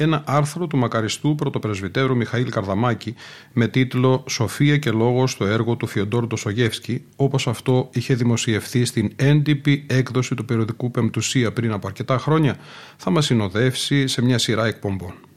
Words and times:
ένα 0.00 0.22
άρθρο 0.26 0.66
του 0.66 0.76
μακαριστού 0.76 1.34
πρωτοπρεσβυτέρου 1.34 2.16
Μιχαήλ 2.16 2.50
Καρδαμάκη 2.50 3.14
με 3.52 3.68
τίτλο 3.68 4.24
«Σοφία 4.28 4.76
και 4.76 4.90
λόγος 4.90 5.30
στο 5.30 5.46
έργο 5.46 5.76
του 5.76 5.86
Φιοντόρ 5.86 6.26
Ντοσογεύσκη» 6.26 7.04
όπως 7.16 7.46
αυτό 7.46 7.88
είχε 7.92 8.14
δημοσιευθεί 8.14 8.84
στην 8.84 9.12
έντυπη 9.16 9.86
έκδοση 9.88 10.34
του 10.34 10.44
περιοδικού 10.44 10.90
Πεμπτουσία 10.90 11.52
πριν 11.52 11.72
από 11.72 11.86
αρκετά 11.86 12.18
χρόνια 12.18 12.56
θα 12.96 13.10
μας 13.10 13.24
συνοδεύσει 13.24 14.06
σε 14.06 14.22
μια 14.22 14.38
σειρά 14.38 14.66
εκπομπών. 14.66 15.27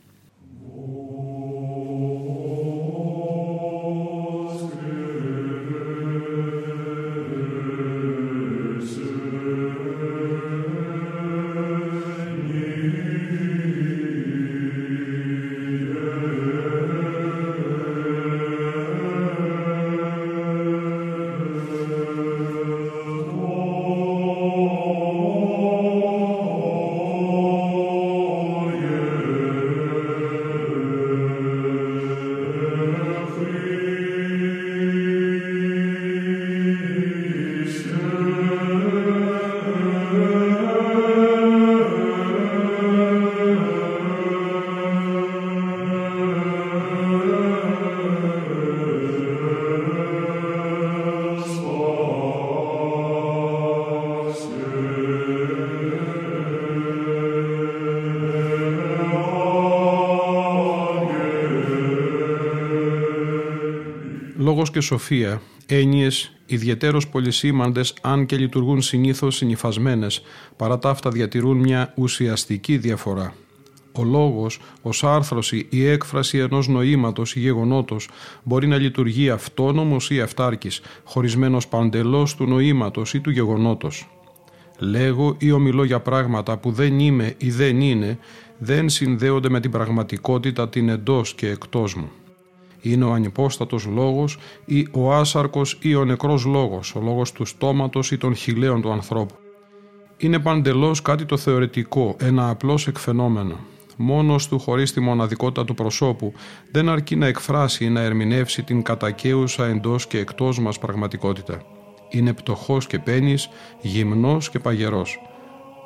Και 64.70 64.80
σοφία, 64.80 65.42
έννοιες 65.66 66.32
ιδιαιτέρως 66.46 67.08
πολυσήμαντες 67.08 67.94
αν 68.02 68.26
και 68.26 68.38
λειτουργούν 68.38 68.82
συνήθως 68.82 69.36
συνυφασμένες, 69.36 70.22
παρά 70.56 70.80
τα 70.80 70.90
αυτά 70.90 71.10
διατηρούν 71.10 71.58
μια 71.58 71.94
ουσιαστική 71.96 72.78
διαφορά. 72.78 73.34
Ο 73.92 74.04
λόγος, 74.04 74.60
ως 74.82 75.04
άρθρωση 75.04 75.68
ή 75.70 75.86
έκφραση 75.86 76.38
ενός 76.38 76.68
νοήματος 76.68 77.36
ή 77.36 77.40
γεγονότος 77.40 78.10
μπορεί 78.44 78.68
να 78.68 78.78
λειτουργεί 78.78 79.30
αυτόνομος 79.30 80.10
ή 80.10 80.22
αυτάρκης, 80.22 80.82
χωρισμένος 81.04 81.68
παντελώς 81.68 82.36
του 82.36 82.46
νοήματος 82.46 83.14
ή 83.14 83.20
του 83.20 83.30
γεγονότος. 83.30 84.10
Λέγω 84.80 85.36
ή 85.40 85.52
ομιλώ 85.52 85.84
για 85.84 86.00
πράγματα 86.00 86.58
που 86.58 86.72
δεν 86.72 87.00
είμαι 87.00 87.34
ή 87.38 87.52
δεν 87.52 87.82
είναι, 87.82 88.18
δεν 88.58 88.90
συνδέονται 88.90 89.50
με 89.50 89.60
την 89.60 89.72
πραγματικότητα 89.72 90.70
την 90.70 90.90
εντός 90.90 91.34
και 91.34 91.48
εκτός 91.48 91.96
μου 91.96 92.10
είναι 92.82 93.06
ο 93.06 93.14
ανυπόστατος 93.14 93.86
λόγος 93.86 94.38
ή 94.66 94.88
ο 94.92 95.14
άσαρκος 95.14 95.78
ή 95.82 95.96
ο 95.96 96.06
νεκρός 96.06 96.46
λόγος, 96.46 96.96
ο 96.96 97.00
λόγος 97.00 97.32
του 97.32 97.46
στόματος 97.46 98.12
ή 98.12 98.18
των 98.18 98.36
χιλέων 98.36 98.82
του 98.82 98.92
ανθρώπου. 98.92 99.36
Είναι 100.18 100.40
παντελώς 100.40 101.02
κάτι 101.02 101.26
το 101.26 101.38
θεωρητικό, 101.38 102.16
ένα 102.20 102.50
απλώς 102.50 102.88
εκφαινόμενο. 102.88 103.56
Μόνος 103.98 104.48
του 104.48 104.60
χωρίς 104.60 104.94
τη 104.94 105.00
μοναδικότητα 105.00 105.66
του 105.66 105.74
προσώπου 105.74 106.34
δεν 106.72 106.90
αρκεί 106.90 107.16
να 107.16 107.26
εκφράσει 107.26 107.86
ή 107.86 107.90
να 107.90 108.02
ερμηνεύσει 108.02 108.64
την 108.64 108.82
κατακαίουσα 108.82 109.66
εντός 109.66 110.08
και 110.08 110.18
εκτός 110.18 110.60
μας 110.60 110.80
πραγματικότητα. 110.80 111.62
Είναι 112.10 112.34
πτωχός 112.34 112.88
και 112.88 113.00
πένης, 113.00 113.50
γυμνός 113.82 114.50
και 114.50 114.60
παγερός. 114.60 115.22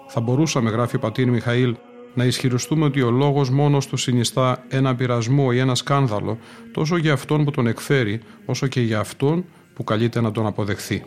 Θα 0.07 0.21
μπορούσαμε, 0.21 0.69
γράφει 0.69 0.95
ο 0.95 0.99
πατήρ 0.99 1.29
Μιχαήλ, 1.29 1.75
να 2.15 2.23
ισχυριστούμε 2.23 2.85
ότι 2.85 3.01
ο 3.01 3.11
λόγος 3.11 3.49
μόνος 3.49 3.87
του 3.87 3.97
συνιστά 3.97 4.63
ένα 4.67 4.95
πειρασμό 4.95 5.49
ή 5.53 5.59
ένα 5.59 5.75
σκάνδαλο 5.75 6.37
τόσο 6.71 6.97
για 6.97 7.13
αυτόν 7.13 7.43
που 7.43 7.51
τον 7.51 7.67
εκφέρει 7.67 8.19
όσο 8.45 8.67
και 8.67 8.81
για 8.81 8.99
αυτόν 8.99 9.45
που 9.73 9.83
καλείται 9.83 10.21
να 10.21 10.31
τον 10.31 10.45
αποδεχθεί. 10.45 11.03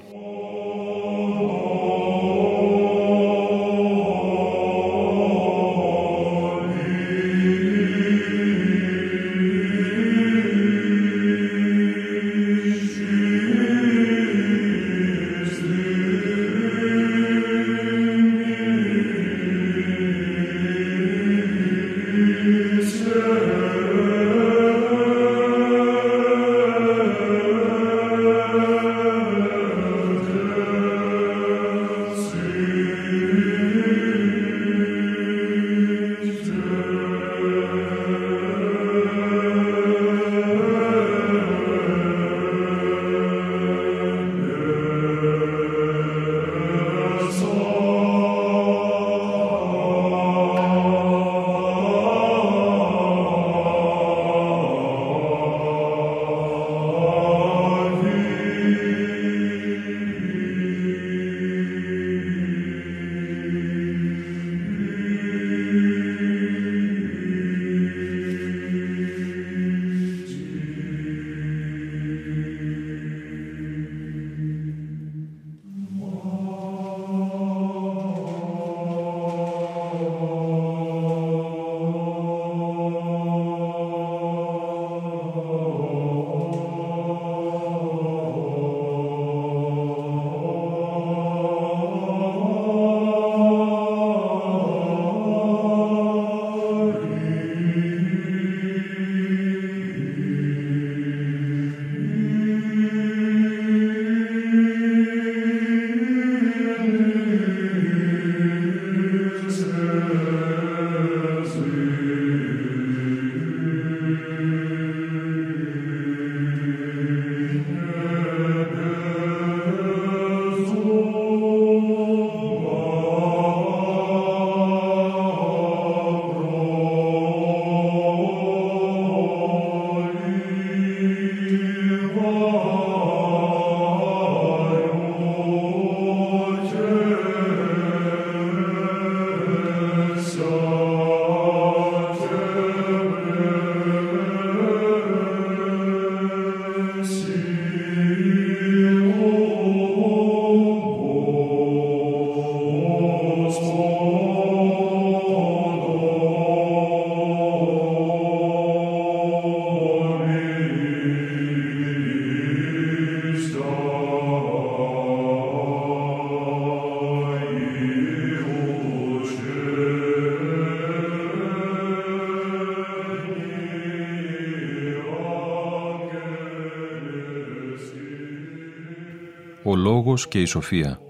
Λόγος 180.19 180.33
και 180.33 180.41
η 180.41 180.45
σοφία. 180.45 181.01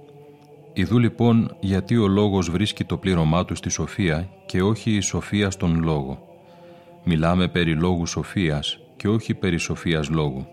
Ιδού 0.73 0.99
λοιπόν 0.99 1.57
γιατί 1.61 1.97
ο 1.97 2.09
λόγος 2.09 2.51
βρίσκει 2.51 2.85
το 2.85 2.97
πλήρωμά 2.97 3.45
του 3.45 3.55
στη 3.55 3.69
σοφία 3.69 4.29
και 4.47 4.63
όχι 4.63 4.91
η 4.91 5.01
σοφία 5.01 5.51
στον 5.51 5.83
λόγο. 5.83 6.19
Μιλάμε 7.05 7.49
περί 7.49 7.75
λόγου 7.75 8.07
σοφίας 8.07 8.79
και 8.97 9.09
όχι 9.09 9.35
περί 9.35 9.59
σοφίας 9.59 10.09
λόγου. 10.09 10.47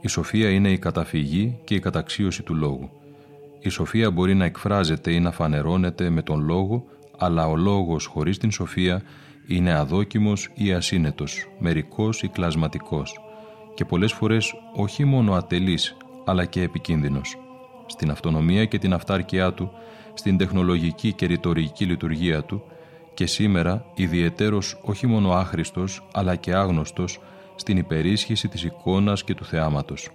Η 0.00 0.08
σοφία 0.08 0.50
είναι 0.50 0.70
η 0.70 0.78
καταφυγή 0.78 1.58
και 1.64 1.74
η 1.74 1.78
καταξίωση 1.78 2.42
του 2.42 2.54
λόγου. 2.54 2.90
Η 3.60 3.68
σοφία 3.68 4.10
μπορεί 4.10 4.34
να 4.34 4.44
εκφράζεται 4.44 5.12
ή 5.12 5.20
να 5.20 5.30
φανερώνεται 5.30 6.10
με 6.10 6.22
τον 6.22 6.44
λόγο, 6.44 6.84
αλλά 7.18 7.48
ο 7.48 7.56
λόγος 7.56 8.06
χωρίς 8.06 8.38
την 8.38 8.50
σοφία 8.50 9.02
είναι 9.46 9.72
αδόκιμος 9.72 10.50
ή 10.54 10.72
ασύνετος, 10.72 11.46
μερικός 11.58 12.22
ή 12.22 12.28
κλασματικός 12.28 13.20
και 13.74 13.84
πολλές 13.84 14.12
φορές 14.12 14.54
όχι 14.74 15.04
μόνο 15.04 15.32
ατελής, 15.34 15.96
αλλά 16.24 16.44
και 16.44 16.62
επικίνδυνος. 16.62 17.36
Στην 17.92 18.10
αυτονομία 18.10 18.64
και 18.64 18.78
την 18.78 18.92
αυτάρκειά 18.92 19.52
του, 19.52 19.70
στην 20.14 20.36
τεχνολογική 20.36 21.12
και 21.12 21.26
ρητορική 21.26 21.84
λειτουργία 21.84 22.42
του 22.42 22.62
και 23.14 23.26
σήμερα 23.26 23.84
ιδιαιτέρως 23.94 24.78
όχι 24.82 25.06
μόνο 25.06 25.30
άχρηστος, 25.32 26.08
αλλά 26.12 26.36
και 26.36 26.54
άγνωστος 26.54 27.20
στην 27.54 27.76
υπερίσχυση 27.76 28.48
της 28.48 28.64
εικόνας 28.64 29.24
και 29.24 29.34
του 29.34 29.44
θεάματος. 29.44 30.08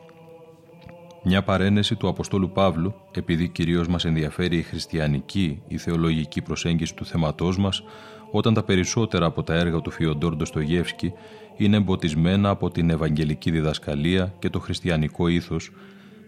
Μια 1.24 1.44
παρένεση 1.44 1.96
του 1.96 2.08
Αποστόλου 2.08 2.52
Παύλου, 2.52 2.94
επειδή 3.12 3.48
κυρίως 3.48 3.88
μας 3.88 4.06
ενδιαφέρει 4.06 4.58
η 4.58 4.62
χριστιανική, 4.62 5.62
η 5.68 5.78
θεολογική 5.78 6.42
προσέγγιση 6.42 6.96
του 6.96 7.06
θέματός 7.06 7.58
μας, 7.58 7.84
όταν 8.32 8.54
τα 8.54 8.64
περισσότερα 8.64 9.26
από 9.26 9.44
τα 9.44 9.54
έργα 9.54 9.82
του 9.82 9.92
Φιοντόρ 9.92 10.36
Ντοστογεύσκη 10.36 11.14
είναι 11.58 11.78
εμποτισμένα 11.78 12.50
από 12.50 12.70
την 12.70 12.90
Ευαγγελική 12.90 13.52
διδασκαλία 13.52 14.34
και 14.40 14.50
το 14.50 14.60
χριστιανικό 14.60 15.28
ήθος, 15.28 15.72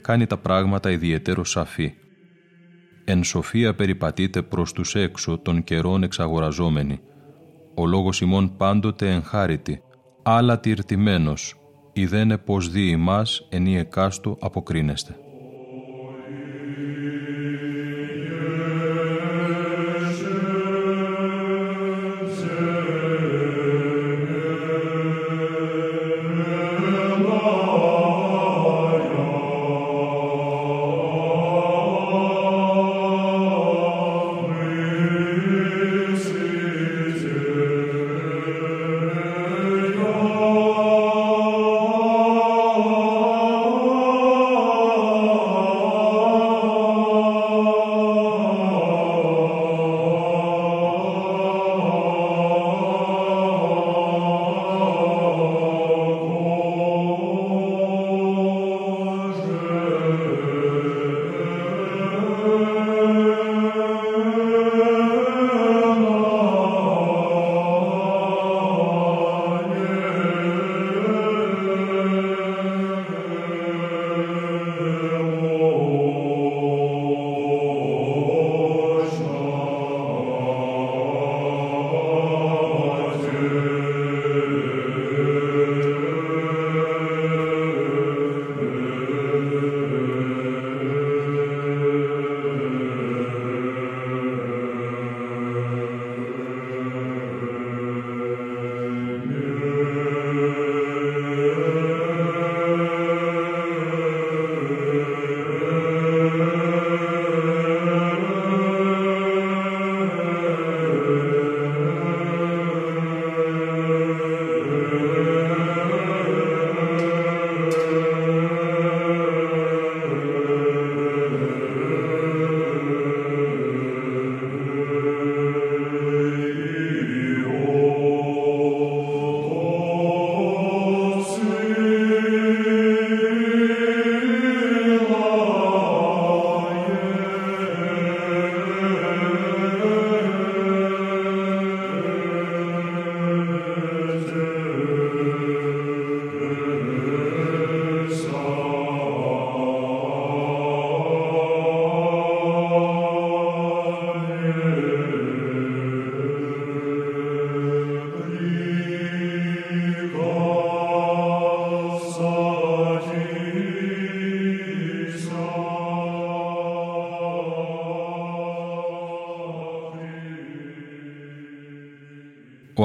κάνει 0.02 0.26
τα 0.26 0.38
πράγματα 0.38 0.92
ιδιαίτερο 0.92 1.44
σαφή. 1.44 1.94
Εν 3.06 3.24
σοφία 3.24 3.76
περιπατείτε 3.76 4.42
προς 4.42 4.72
τους 4.72 4.96
έξω 4.96 5.38
των 5.38 5.64
καιρών 5.64 6.04
εξαγοραζόμενοι. 6.04 7.00
Ο 7.76 7.86
λόγος 7.86 8.22
ημών 8.22 8.56
πάντοτε 8.58 9.12
ενχάρητη, 9.12 9.82
άλλα 10.24 10.60
τυρτημένος, 10.60 11.56
ιδένε 11.94 12.38
πως 12.38 12.70
δει 12.70 12.90
ημάς 12.90 13.48
ενή 13.50 13.78
εκάστο 13.78 14.38
αποκρίνεστε. 14.40 15.16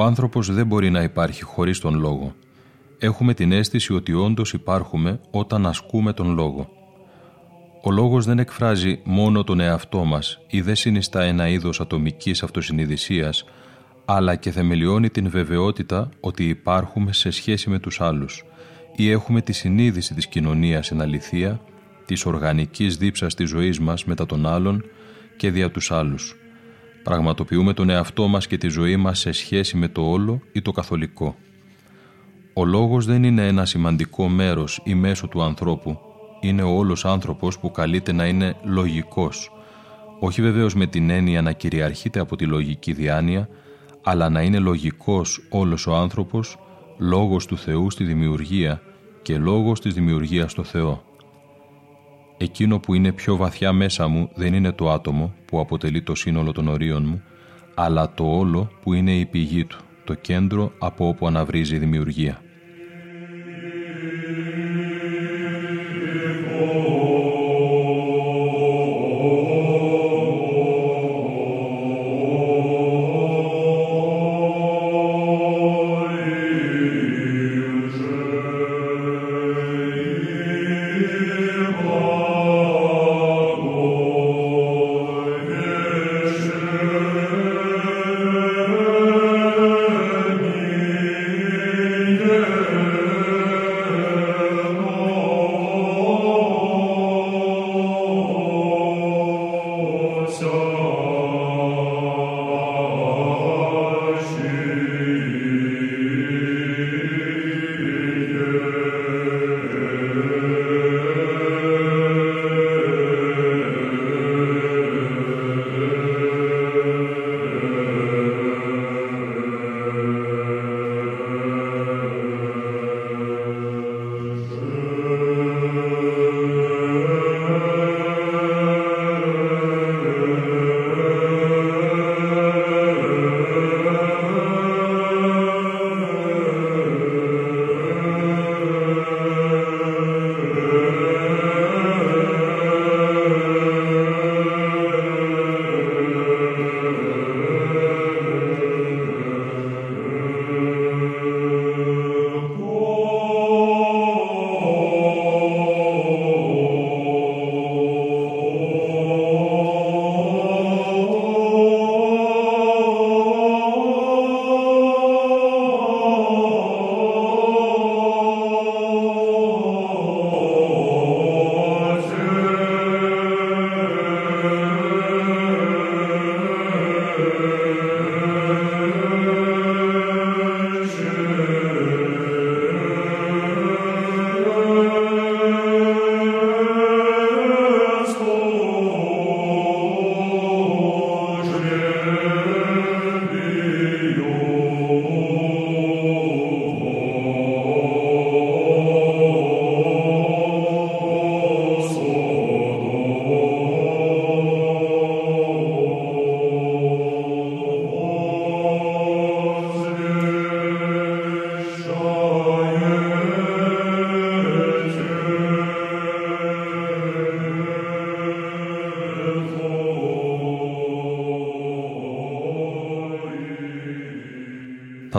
Άνθρωπος 0.05 0.53
δεν 0.53 0.67
μπορεί 0.67 0.91
να 0.91 1.03
υπάρχει 1.03 1.43
χωρίς 1.43 1.79
τον 1.79 1.99
λόγο. 1.99 2.35
Έχουμε 2.99 3.35
την 3.35 3.53
αίσθηση 3.53 3.95
ότι 3.95 4.13
όντως 4.13 4.53
υπάρχουμε 4.53 5.21
όταν 5.31 5.67
ασκούμε 5.67 6.13
τον 6.13 6.35
λόγο. 6.35 6.69
Ο 7.83 7.91
λόγος 7.91 8.25
δεν 8.25 8.39
εκφράζει 8.39 9.01
μόνο 9.05 9.45
τον 9.45 9.61
εαυτό 9.61 10.05
μας 10.05 10.41
ή 10.47 10.61
δεν 10.61 10.75
συνιστά 10.75 11.23
ένα 11.23 11.49
είδος 11.49 11.81
ατομικής 11.81 12.43
αυτοσυνειδησίας, 12.43 13.45
αλλά 14.05 14.37
και 14.37 14.51
θεμελιώνει 14.51 15.11
την 15.11 15.31
βεβαιότητα 15.31 16.09
ότι 16.21 16.49
υπάρχουμε 16.49 17.13
σε 17.13 17.31
σχέση 17.31 17.71
με 17.71 17.79
τους 17.79 18.01
άλλους 18.01 18.45
ή 18.97 19.11
έχουμε 19.11 19.41
τη 19.41 19.53
συνείδηση 19.53 20.15
της 20.15 20.27
κοινωνίας 20.27 20.91
εν 20.91 21.01
αληθεία, 21.01 21.61
της 22.07 22.27
οργανικής 22.27 22.97
δίψας 22.97 23.35
της 23.35 23.49
ζωής 23.49 23.81
μας 23.81 24.05
μετά 24.05 24.27
τον 24.27 24.47
άλλον 24.47 24.85
και 25.37 25.51
δια 25.51 25.71
τους 25.71 25.91
άλλους. 25.91 26.37
Πραγματοποιούμε 27.05 27.73
τον 27.73 27.91
εαυτό 27.91 28.29
μας 28.29 28.47
και 28.47 28.59
τη 28.59 28.69
ζωή 28.69 28.97
μας 28.97 29.19
σε 29.19 29.33
σχέση 29.33 29.77
με 29.77 29.89
το 29.89 30.03
όλο 30.03 30.41
ή 30.53 30.63
το 30.63 30.71
καθολικό. 30.73 31.37
Ο 32.55 32.65
λόγος 32.65 33.07
δεν 33.07 33.25
είναι 33.25 33.47
ένα 33.47 33.65
σημαντικό 33.65 34.29
μέρος 34.29 34.81
ή 34.85 34.95
μέσο 34.95 35.29
του 35.29 35.43
ανθρώπου. 35.43 35.99
Είναι 36.41 36.63
ο 36.63 36.77
όλος 36.77 37.05
άνθρωπος 37.05 37.59
που 37.59 37.71
καλείται 37.71 38.13
να 38.13 38.27
είναι 38.27 38.57
λογικός. 38.65 39.51
Όχι 40.21 40.43
βεβαίως 40.43 40.75
με 40.75 40.87
την 40.87 41.11
έννοια 41.11 41.43
να 41.43 41.53
κυριαρχείται 41.53 42.21
από 42.21 42.37
τη 42.37 42.45
λογική 42.45 42.93
διάνοια, 42.93 43.49
αλλά 44.03 44.29
να 44.29 44.43
είναι 44.43 44.59
λογικός 44.59 45.41
όλος 45.51 45.87
ο 45.87 45.95
άνθρωπος, 45.95 46.59
λόγος 46.99 47.47
του 47.47 47.59
Θεού 47.59 47.91
στη 47.91 48.05
δημιουργία 48.05 48.81
και 49.23 49.39
λόγος 49.39 49.81
της 49.81 49.95
δημιουργίας 49.95 50.51
στο 50.51 50.65
Θεό. 50.65 51.03
Εκείνο 52.45 52.79
που 52.79 52.95
είναι 52.95 53.13
πιο 53.13 53.37
βαθιά 53.37 53.73
μέσα 53.73 54.09
μου 54.09 54.31
δεν 54.35 54.55
είναι 54.55 54.73
το 54.73 54.91
άτομο 54.91 55.35
που 55.45 55.61
αποτελεί 55.61 56.03
το 56.03 56.15
σύνολο 56.15 56.53
των 56.53 56.69
ορίων 56.69 57.05
μου, 57.07 57.23
αλλά 57.75 58.15
το 58.15 58.25
όλο 58.25 58.71
που 58.83 58.93
είναι 58.93 59.19
η 59.19 59.27
πηγή 59.27 59.65
του, 59.65 59.79
το 60.05 60.15
κέντρο 60.15 60.73
από 60.79 61.09
όπου 61.09 61.27
αναβρίζει 61.27 61.75
η 61.75 61.79
δημιουργία. 61.79 62.44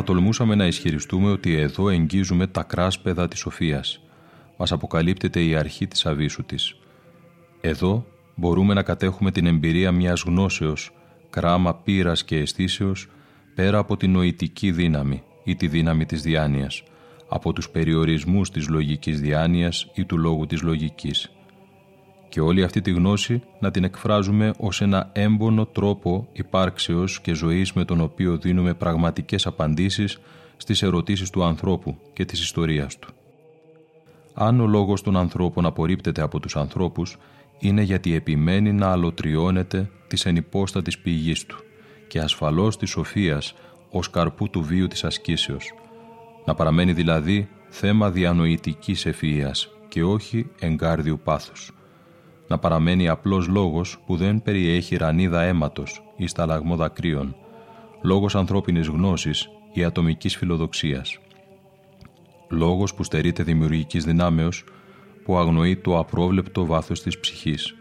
Τολμούσαμε 0.05 0.55
να 0.55 0.65
ισχυριστούμε 0.65 1.31
ότι 1.31 1.53
εδώ 1.55 1.89
εγγίζουμε 1.89 2.47
τα 2.47 2.63
κράσπεδα 2.63 3.27
της 3.27 3.39
σοφίας. 3.39 3.99
Μας 4.57 4.71
αποκαλύπτεται 4.71 5.43
η 5.43 5.55
αρχή 5.55 5.87
της 5.87 6.05
αβίσου 6.05 6.43
της. 6.43 6.75
Εδώ 7.61 8.05
μπορούμε 8.35 8.73
να 8.73 8.83
κατέχουμε 8.83 9.31
την 9.31 9.45
εμπειρία 9.45 9.91
μιας 9.91 10.21
γνώσεως, 10.21 10.91
κράμα 11.29 11.75
πείρας 11.75 12.23
και 12.23 12.37
αισθήσεως, 12.37 13.09
πέρα 13.55 13.77
από 13.77 13.97
την 13.97 14.11
νοητική 14.11 14.71
δύναμη 14.71 15.23
ή 15.43 15.55
τη 15.55 15.67
δύναμη 15.67 16.05
της 16.05 16.21
διάνοιας, 16.21 16.83
από 17.27 17.53
τους 17.53 17.69
περιορισμούς 17.69 18.49
της 18.51 18.67
λογικής 18.67 19.21
διάνοιας 19.21 19.91
ή 19.93 20.05
του 20.05 20.17
λόγου 20.17 20.45
της 20.45 20.61
λογικής. 20.61 21.34
Και 22.35 22.41
όλη 22.41 22.63
αυτή 22.63 22.81
τη 22.81 22.91
γνώση 22.91 23.41
να 23.59 23.71
την 23.71 23.83
εκφράζουμε 23.83 24.53
ως 24.57 24.81
ένα 24.81 25.09
έμπονο 25.13 25.65
τρόπο 25.65 26.27
υπάρξεως 26.31 27.21
και 27.21 27.33
ζωής 27.33 27.73
με 27.73 27.85
τον 27.85 28.01
οποίο 28.01 28.37
δίνουμε 28.37 28.73
πραγματικές 28.73 29.45
απαντήσεις 29.45 30.19
στις 30.57 30.81
ερωτήσεις 30.81 31.29
του 31.29 31.43
ανθρώπου 31.43 31.97
και 32.13 32.25
της 32.25 32.41
ιστορίας 32.41 32.99
του. 32.99 33.09
Αν 34.33 34.59
ο 34.59 34.67
λόγος 34.67 35.01
των 35.01 35.17
ανθρώπων 35.17 35.65
απορρίπτεται 35.65 36.21
από 36.21 36.39
τους 36.39 36.55
ανθρώπους, 36.55 37.17
είναι 37.59 37.81
γιατί 37.81 38.15
επιμένει 38.15 38.73
να 38.73 38.91
αλωτριώνεται 38.91 39.89
της 40.07 40.25
ενυπόστατης 40.25 40.99
πηγής 40.99 41.45
του 41.45 41.57
και 42.07 42.19
ασφαλώς 42.19 42.77
της 42.77 42.89
σοφίας 42.89 43.53
ως 43.89 44.09
καρπού 44.09 44.49
του 44.49 44.61
βίου 44.61 44.87
της 44.87 45.03
ασκήσεως. 45.03 45.73
Να 46.45 46.55
παραμένει 46.55 46.93
δηλαδή 46.93 47.49
θέμα 47.69 48.11
διανοητικής 48.11 49.07
ευφυΐας 49.07 49.67
και 49.87 50.03
όχι 50.03 50.49
εγκάρδιου 50.59 51.19
πάθους. 51.23 51.69
Να 52.47 52.57
παραμένει 52.57 53.07
απλός 53.07 53.47
λόγος 53.47 53.97
που 54.05 54.15
δεν 54.15 54.41
περιέχει 54.41 54.95
ρανίδα 54.95 55.41
αίματος 55.41 56.03
ή 56.15 56.27
σταλαγμό 56.27 56.75
δακρύων, 56.75 57.35
λόγος 58.01 58.35
ανθρώπινης 58.35 58.87
γνώσης 58.87 59.49
ή 59.73 59.83
ατομικής 59.83 60.35
φιλοδοξίας. 60.35 61.19
Λόγος 62.49 62.93
που 62.93 63.03
στερείται 63.03 63.43
δημιουργικής 63.43 64.03
δυνάμεως, 64.03 64.63
που 65.23 65.37
αγνοεί 65.37 65.75
το 65.75 65.99
απρόβλεπτο 65.99 66.65
βάθος 66.65 67.01
της 67.01 67.19
ψυχής. 67.19 67.75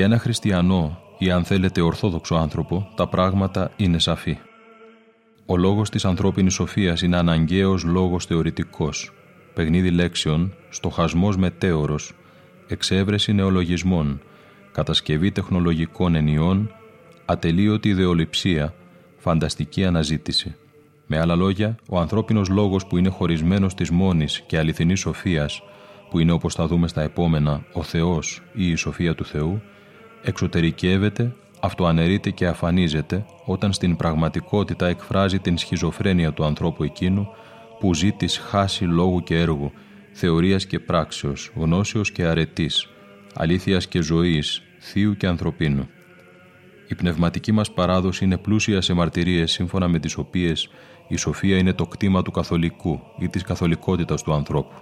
Για 0.00 0.08
ένα 0.08 0.18
χριστιανό 0.18 0.98
ή 1.18 1.30
αν 1.30 1.44
θέλετε 1.44 1.80
ορθόδοξο 1.80 2.34
άνθρωπο, 2.34 2.88
τα 2.96 3.08
πράγματα 3.08 3.70
είναι 3.76 3.98
σαφή. 3.98 4.38
Ο 5.46 5.56
λόγος 5.56 5.90
της 5.90 6.04
ανθρώπινης 6.04 6.54
σοφίας 6.54 7.02
είναι 7.02 7.16
αναγκαίος 7.16 7.84
λόγος 7.84 8.24
θεωρητικός, 8.24 9.12
παιχνίδι 9.54 9.90
λέξεων, 9.90 10.54
στοχασμός 10.70 11.36
μετέωρος, 11.36 12.12
εξέβρεση 12.68 13.32
νεολογισμών, 13.32 14.20
κατασκευή 14.72 15.30
τεχνολογικών 15.30 16.14
ενιών, 16.14 16.70
ατελείωτη 17.24 17.88
ιδεολειψία, 17.88 18.74
φανταστική 19.18 19.84
αναζήτηση. 19.84 20.54
Με 21.06 21.18
άλλα 21.18 21.36
λόγια, 21.36 21.76
ο 21.88 21.98
ανθρώπινος 21.98 22.48
λόγος 22.48 22.86
που 22.86 22.96
είναι 22.96 23.08
χωρισμένος 23.08 23.74
της 23.74 23.90
μόνης 23.90 24.40
και 24.46 24.58
αληθινής 24.58 25.00
σοφίας, 25.00 25.62
που 26.10 26.18
είναι 26.18 26.32
όπως 26.32 26.54
θα 26.54 26.66
δούμε 26.66 26.88
στα 26.88 27.02
επόμενα 27.02 27.64
ο 27.72 27.82
Θεός 27.82 28.42
ή 28.52 28.70
η 28.70 28.74
σοφία 28.74 29.14
του 29.14 29.24
Θεού, 29.24 29.62
εξωτερικεύεται, 30.22 31.34
αυτοαναιρείται 31.60 32.30
και 32.30 32.46
αφανίζεται 32.46 33.24
όταν 33.44 33.72
στην 33.72 33.96
πραγματικότητα 33.96 34.86
εκφράζει 34.86 35.38
την 35.38 35.58
σχιζοφρένεια 35.58 36.32
του 36.32 36.44
ανθρώπου 36.44 36.84
εκείνου 36.84 37.28
που 37.78 37.94
ζει 37.94 38.12
της 38.12 38.38
χάση 38.38 38.84
λόγου 38.84 39.22
και 39.22 39.38
έργου, 39.38 39.72
θεωρίας 40.12 40.66
και 40.66 40.78
πράξεως, 40.78 41.50
γνώσεως 41.54 42.12
και 42.12 42.24
αρετής, 42.24 42.88
αλήθειας 43.34 43.86
και 43.86 44.02
ζωής, 44.02 44.62
θείου 44.78 45.16
και 45.16 45.26
ανθρωπίνου. 45.26 45.88
Η 46.88 46.94
πνευματική 46.94 47.52
μας 47.52 47.72
παράδοση 47.72 48.24
είναι 48.24 48.36
πλούσια 48.36 48.80
σε 48.80 48.92
μαρτυρίες 48.92 49.52
σύμφωνα 49.52 49.88
με 49.88 49.98
τις 49.98 50.16
οποίες 50.16 50.68
η 51.08 51.16
σοφία 51.16 51.56
είναι 51.56 51.72
το 51.72 51.86
κτήμα 51.86 52.22
του 52.22 52.30
καθολικού 52.30 53.00
ή 53.18 53.28
της 53.28 53.42
καθολικότητας 53.42 54.22
του 54.22 54.32
ανθρώπου. 54.32 54.74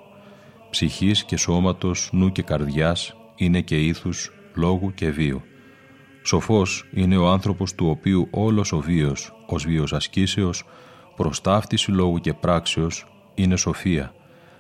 Ψυχής 0.71 1.25
και 1.25 1.37
σώματος, 1.37 2.09
νου 2.13 2.33
και 2.33 2.43
καρδιάς 2.43 3.17
είναι 3.35 3.61
και 3.61 3.77
ήθους, 3.81 4.33
λόγου 4.59 4.95
και 4.95 5.11
βίου. 5.11 5.43
Σοφός 6.23 6.89
είναι 6.93 7.17
ο 7.17 7.29
άνθρωπος 7.29 7.75
του 7.75 7.87
οποίου 7.89 8.29
όλος 8.31 8.73
ο 8.73 8.79
βίος, 8.79 9.33
ως 9.47 9.65
βίος 9.65 9.93
ασκήσεως, 9.93 10.65
προστάφτιση 11.17 11.91
λόγου 11.91 12.19
και 12.19 12.33
πράξεως, 12.33 13.07
είναι 13.35 13.57
σοφία, 13.57 14.13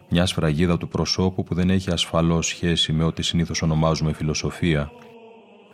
μια 0.09 0.27
σφραγίδα 0.27 0.79
του 0.79 0.89
προσώπου 0.89 1.45
που 1.45 1.55
δεν 1.55 1.71
έχει 1.71 1.91
ασφαλώς 1.91 2.47
σχέση 2.47 2.93
με 2.93 3.05
ό,τι 3.05 3.23
συνήθως 3.23 3.63
ονομάζουμε 3.63 4.13
φιλοσοφία, 4.13 4.91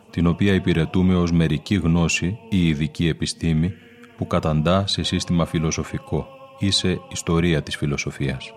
την 0.09 0.27
οποία 0.27 0.53
υπηρετούμε 0.53 1.15
ως 1.15 1.31
μερική 1.31 1.75
γνώση 1.75 2.37
ή 2.49 2.67
ειδική 2.67 3.07
επιστήμη 3.07 3.73
που 4.17 4.27
καταντά 4.27 4.87
σε 4.87 5.03
σύστημα 5.03 5.45
φιλοσοφικό 5.45 6.27
ή 6.59 6.71
σε 6.71 6.99
ιστορία 7.11 7.63
της 7.63 7.75
φιλοσοφίας. 7.75 8.53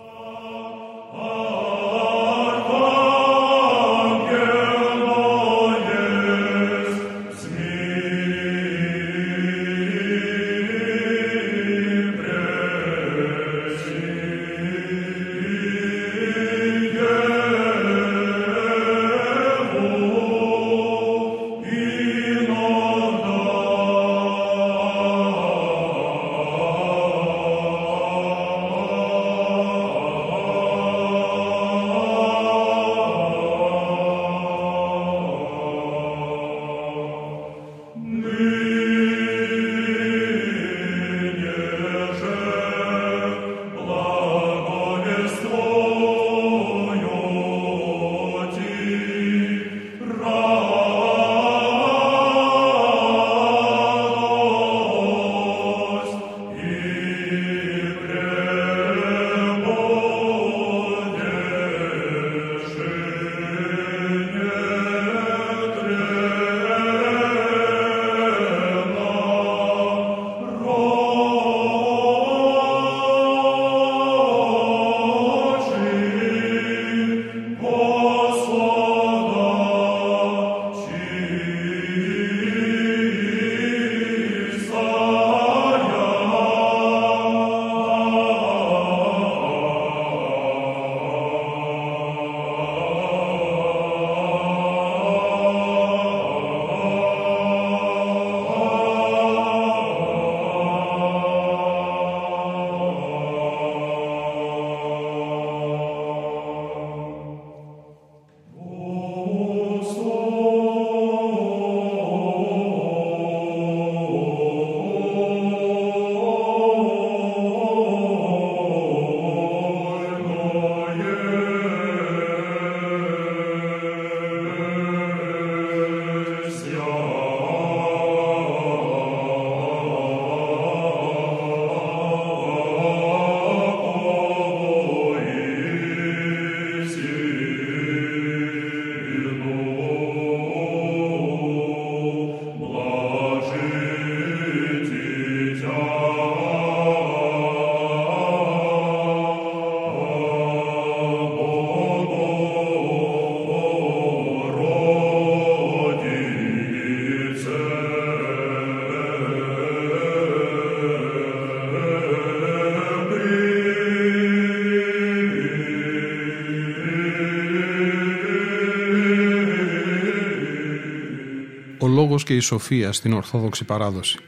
Και 172.28 172.34
η 172.34 172.40
σοφία 172.40 172.92
στην 172.92 173.12
Ορθόδοξη 173.12 173.64
παράδοση. 173.64 174.18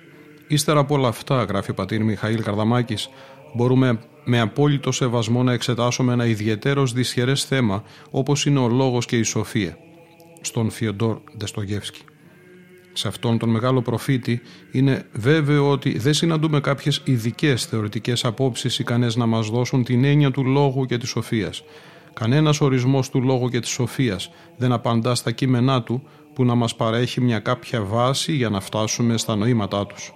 Ύστερα 0.49 0.81
από 0.81 0.95
όλα 0.95 1.09
αυτά, 1.09 1.43
γράφει 1.43 1.71
ο 1.71 1.75
πατήρ 1.75 2.05
Μιχαήλ 2.05 2.43
Καρδαμάκης, 2.43 3.09
μπορούμε 3.55 3.99
με 4.25 4.41
απόλυτο 4.41 4.93
σεβασμό 4.93 5.43
να 5.43 5.53
εξετάσουμε 5.53 6.13
ένα 6.13 6.27
ιδιαίτερο 6.27 6.87
δυσχερές 6.87 7.45
θέμα 7.45 7.83
όπως 8.11 8.47
είναι 8.47 8.59
ο 8.59 8.69
λόγος 8.69 9.07
και 9.07 9.17
η 9.17 9.23
σοφία, 9.23 9.77
στον 10.41 10.71
Φιοντόρ 10.71 11.19
Ντεστογεύσκη. 11.37 12.01
Σε 12.93 13.09
αυτόν 13.09 13.39
τον 13.39 13.49
μεγάλο 13.49 13.83
προφήτη 13.83 14.41
είναι 14.73 15.07
βέβαιο 15.13 15.71
ότι 15.71 15.99
δεν 15.99 16.15
συναντούμε 16.15 16.61
κάποιες 16.61 17.03
ειδικές 17.05 17.65
θεωρητικές 17.65 18.25
απόψεις 18.25 18.79
ικανές 18.79 19.17
να 19.17 19.27
μας 19.27 19.49
δώσουν 19.49 19.85
την 19.85 20.05
έννοια 20.05 20.31
του 20.31 20.45
λόγου 20.45 20.85
και 20.85 20.99
της 20.99 21.09
σοφίας. 21.09 21.63
Κανένας 22.13 22.61
ορισμός 22.61 23.11
του 23.11 23.23
λόγου 23.23 23.49
και 23.49 23.61
της 23.61 23.71
σοφίας 23.71 24.31
δεν 24.57 24.73
απαντά 24.73 25.15
στα 25.15 25.31
κείμενά 25.31 25.83
του 25.83 26.03
που 26.41 26.47
να 26.47 26.55
μας 26.55 26.75
παρέχει 26.77 27.21
μια 27.21 27.39
κάποια 27.39 27.83
βάση 27.83 28.33
για 28.33 28.49
να 28.49 28.61
φτάσουμε 28.61 29.19
στα 29.19 29.37
νοήματά 29.37 29.87
τους. 29.87 30.15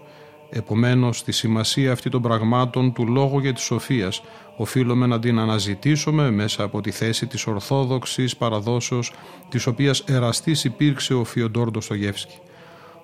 Επομένως, 0.50 1.18
στη 1.18 1.32
σημασία 1.32 1.92
αυτή 1.92 2.10
των 2.10 2.22
πραγμάτων 2.22 2.92
του 2.92 3.06
λόγου 3.08 3.38
για 3.38 3.52
της 3.52 3.62
σοφίας 3.62 4.22
οφείλουμε 4.56 5.06
να 5.06 5.18
την 5.18 5.38
αναζητήσουμε 5.38 6.30
μέσα 6.30 6.62
από 6.62 6.80
τη 6.80 6.90
θέση 6.90 7.26
της 7.26 7.46
ορθόδοξης 7.46 8.36
παραδόσεως 8.36 9.12
της 9.48 9.66
οποίας 9.66 10.00
εραστής 10.00 10.64
υπήρξε 10.64 11.14
ο 11.14 11.24
Φιοντόρ 11.24 11.70
Ντοστογεύσκη. 11.70 12.38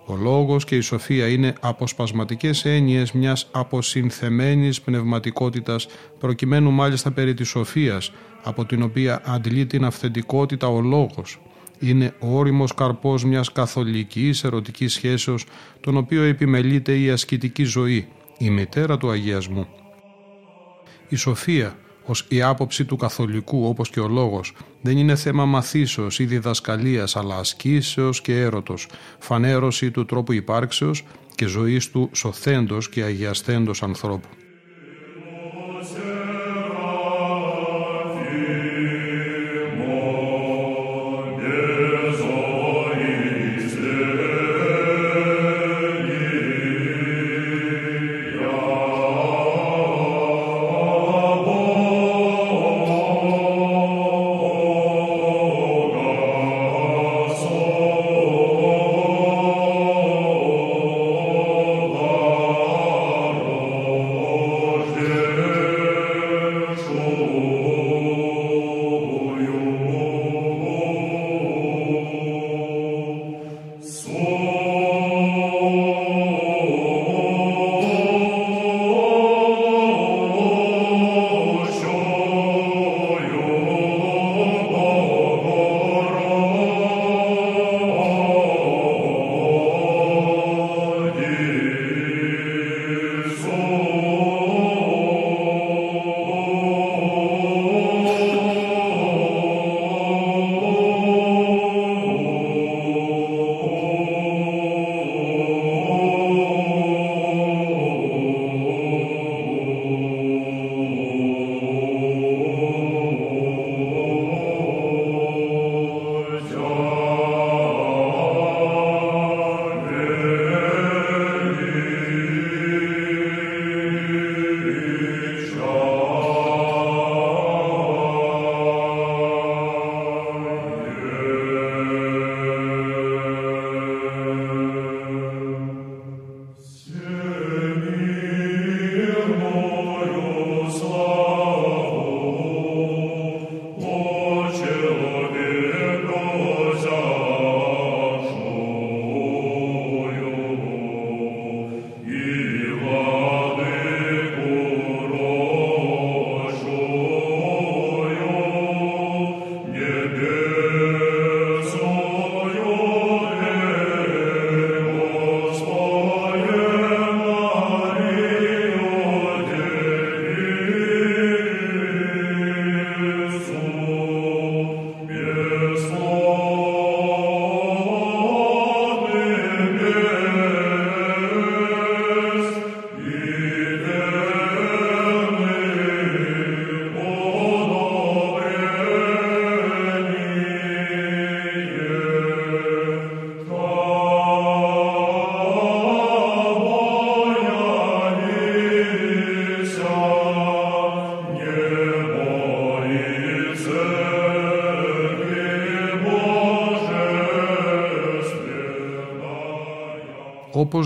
Ο 0.06 0.16
λόγος 0.16 0.64
και 0.64 0.76
η 0.76 0.80
σοφία 0.80 1.28
είναι 1.28 1.52
αποσπασματικές 1.60 2.64
έννοιες 2.64 3.12
μιας 3.12 3.48
αποσυνθεμένης 3.50 4.80
πνευματικότητας 4.80 5.86
προκειμένου 6.18 6.70
μάλιστα 6.70 7.12
περί 7.12 7.34
της 7.34 7.48
σοφίας 7.48 8.12
από 8.42 8.64
την 8.64 8.82
οποία 8.82 9.22
αντλεί 9.24 9.66
την 9.66 9.84
αυθεντικότητα 9.84 10.66
ο 10.68 10.80
λόγος. 10.80 11.38
Είναι 11.80 12.14
ο 12.18 12.38
όριμος 12.38 12.74
καρπός 12.74 13.24
μιας 13.24 13.52
καθολικής 13.52 14.44
ερωτικής 14.44 14.92
σχέσεως 14.92 15.46
τον 15.80 15.96
οποίο 15.96 16.22
επιμελείται 16.22 16.98
η 16.98 17.10
ασκητική 17.10 17.64
ζωή, 17.64 18.08
η 18.38 18.50
μητέρα 18.50 18.98
του 18.98 19.10
αγιασμού. 19.10 19.66
Η 21.08 21.16
σοφία 21.16 21.78
ως 22.04 22.26
η 22.28 22.42
άποψη 22.42 22.84
του 22.84 22.96
καθολικού 22.96 23.66
όπως 23.66 23.90
και 23.90 24.00
ο 24.00 24.08
λόγος 24.08 24.52
δεν 24.80 24.98
είναι 24.98 25.16
θέμα 25.16 25.44
μαθήσεως 25.44 26.18
ή 26.18 26.24
διδασκαλίας 26.24 27.16
αλλά 27.16 27.36
ασκήσεως 27.36 28.20
και 28.20 28.40
έρωτος, 28.40 28.88
φανέρωση 29.18 29.90
του 29.90 30.04
τρόπου 30.04 30.32
υπάρξεως 30.32 31.04
και 31.34 31.46
ζωής 31.46 31.90
του 31.90 32.10
σωθέντος 32.12 32.88
και 32.88 33.02
αγιαστέντος 33.02 33.82
ανθρώπου. 33.82 34.28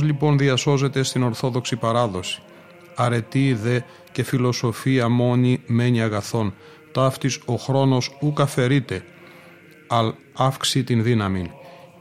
Λοιπόν 0.05 0.39
διασώζεται 0.39 1.03
στην 1.03 1.23
Ορθόδοξη 1.23 1.77
παράδοση. 1.77 2.43
Αρετή 2.95 3.53
δε 3.55 3.81
και 4.13 4.23
φιλοσοφία 4.23 5.09
μόνη 5.09 5.63
μένει 5.67 6.03
αγαθών. 6.03 6.55
Ταύτης 6.93 7.41
ο 7.45 7.55
χρόνος 7.55 8.19
ου 8.21 8.33
καφερείται, 8.33 9.05
αλ 9.89 10.13
αύξει 10.35 10.85
την 10.85 11.03
δύναμη. 11.03 11.51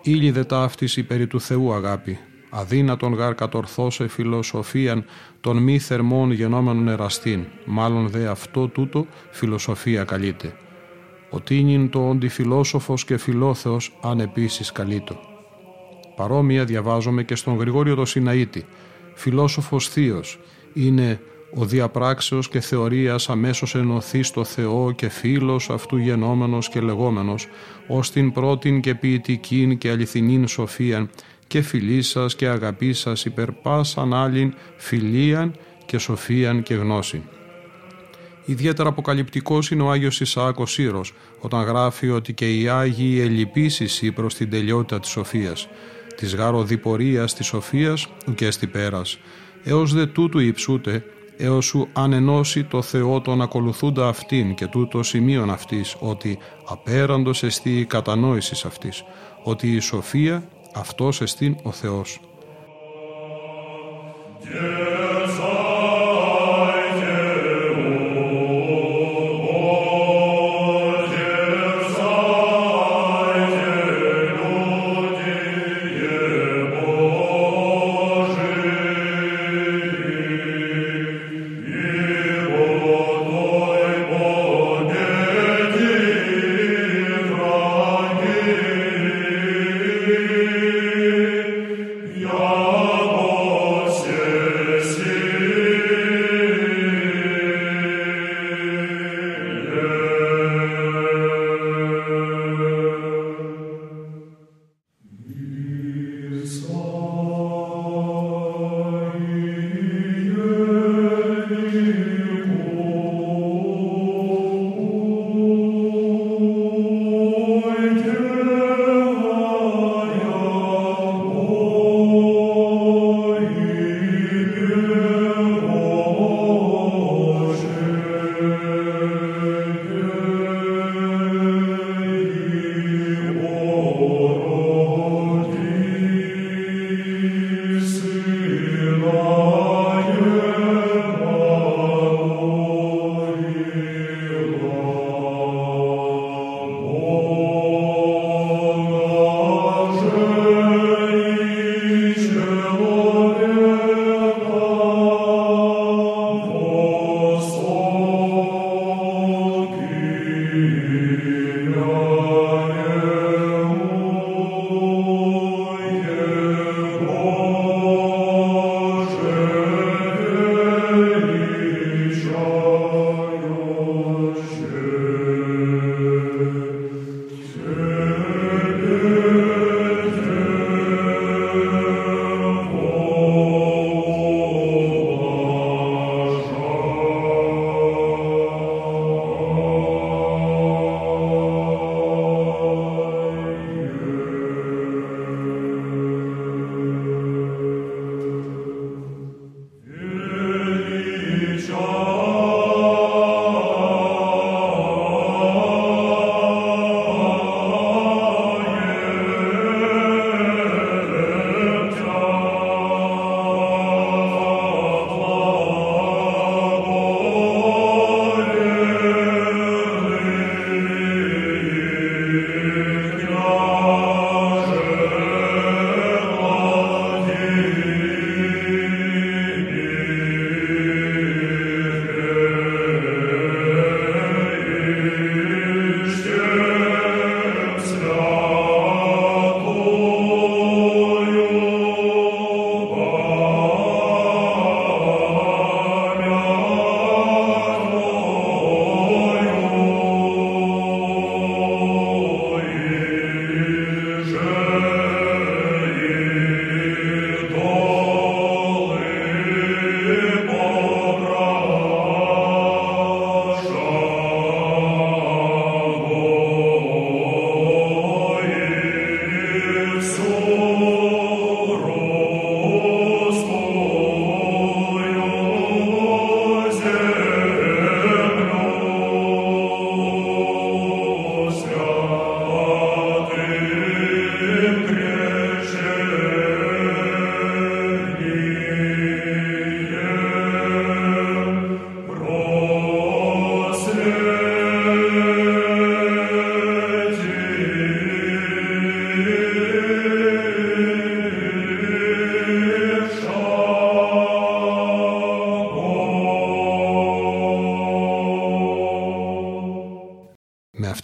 Ήλι 0.01 0.31
δε 0.31 0.43
ταύτης 0.43 0.97
υπέρι 0.97 1.27
του 1.27 1.41
Θεού 1.41 1.73
αγάπη. 1.73 2.19
Αδύνατον 2.49 3.13
γάρ 3.13 3.35
κατορθώσε 3.35 4.07
φιλοσοφίαν 4.07 5.05
των 5.41 5.57
μη 5.57 5.79
θερμών 5.79 6.31
γενόμενων 6.31 6.87
εραστήν. 6.87 7.45
Μάλλον 7.65 8.07
δε 8.07 8.27
αυτό 8.27 8.67
τούτο 8.67 9.05
φιλοσοφία 9.31 10.03
καλείται. 10.03 10.55
Ο 11.29 11.39
τίνιν 11.39 11.89
το 11.89 12.09
όντι 12.09 12.27
φιλόσοφος 12.27 13.05
και 13.05 13.17
φιλόθεος 13.17 13.97
αν 14.01 14.19
επίσης 14.19 14.71
καλείτο. 14.71 15.32
Παρόμοια 16.15 16.65
διαβάζομαι 16.65 17.23
και 17.23 17.35
στον 17.35 17.57
Γρηγόριο 17.57 17.95
το 17.95 18.05
Σιναήτη. 18.05 18.65
Φιλόσοφος 19.13 19.87
θείος 19.87 20.39
είναι 20.73 21.19
ο 21.55 21.65
διαπράξεως 21.65 22.49
και 22.49 22.59
θεωρίας 22.59 23.29
αμέσως 23.29 23.75
ενωθεί 23.75 24.23
στο 24.23 24.43
Θεό 24.43 24.91
και 24.91 25.09
φίλος 25.09 25.69
αυτού 25.69 25.97
γενόμενος 25.97 26.69
και 26.69 26.79
λεγόμενος, 26.79 27.47
ως 27.87 28.11
την 28.11 28.31
πρώτην 28.31 28.81
και 28.81 28.95
ποιητικήν 28.95 29.77
και 29.77 29.89
αληθινήν 29.89 30.47
σοφίαν 30.47 31.09
και 31.47 31.61
φιλής 31.61 32.07
σας 32.07 32.35
και 32.35 32.47
αγαπής 32.47 32.99
σας 32.99 33.25
υπερ 33.25 33.51
πάσαν 33.51 34.13
άλλην 34.13 34.53
φιλίαν 34.75 35.55
και 35.85 35.97
σοφίαν 35.97 36.63
και 36.63 36.73
γνώση. 36.73 37.23
Ιδιαίτερα 38.45 38.89
αποκαλυπτικός 38.89 39.71
είναι 39.71 39.83
ο 39.83 39.91
Άγιος 39.91 40.21
Ισαάκος 40.21 40.71
Σύρος, 40.71 41.13
όταν 41.39 41.63
γράφει 41.63 42.09
ότι 42.09 42.33
και 42.33 42.59
οι 42.59 42.67
Άγιοι 42.69 43.19
ελυπήσεις 43.21 44.11
προς 44.15 44.33
την 44.33 44.49
τελειότητα 44.49 44.99
της 44.99 45.09
σοφίας 45.09 45.67
της 46.15 46.35
γαροδηπορίας 46.35 47.33
της 47.33 47.45
σοφίας 47.45 48.07
ουκ 48.27 48.37
στη 48.49 48.67
πέρας, 48.67 49.17
έως 49.63 49.93
δε 49.93 50.05
τούτου 50.05 50.39
υψούτε, 50.39 51.03
έως 51.37 51.65
σου 51.65 51.87
ανενώσει 51.93 52.63
το 52.63 52.81
Θεό 52.81 53.21
τον 53.21 53.41
ακολουθούντα 53.41 54.07
αυτήν 54.07 54.53
και 54.53 54.67
τούτο 54.67 55.03
σημείων 55.03 55.49
αυτής, 55.49 55.95
ότι 55.99 56.37
απέραντος 56.65 57.43
εστί 57.43 57.79
η 57.79 57.85
κατανόησης 57.85 58.65
αυτής, 58.65 59.03
ότι 59.43 59.75
η 59.75 59.79
σοφία 59.79 60.47
αυτός 60.73 61.21
εστίν 61.21 61.55
ο 61.63 61.71
Θεός. 61.71 62.19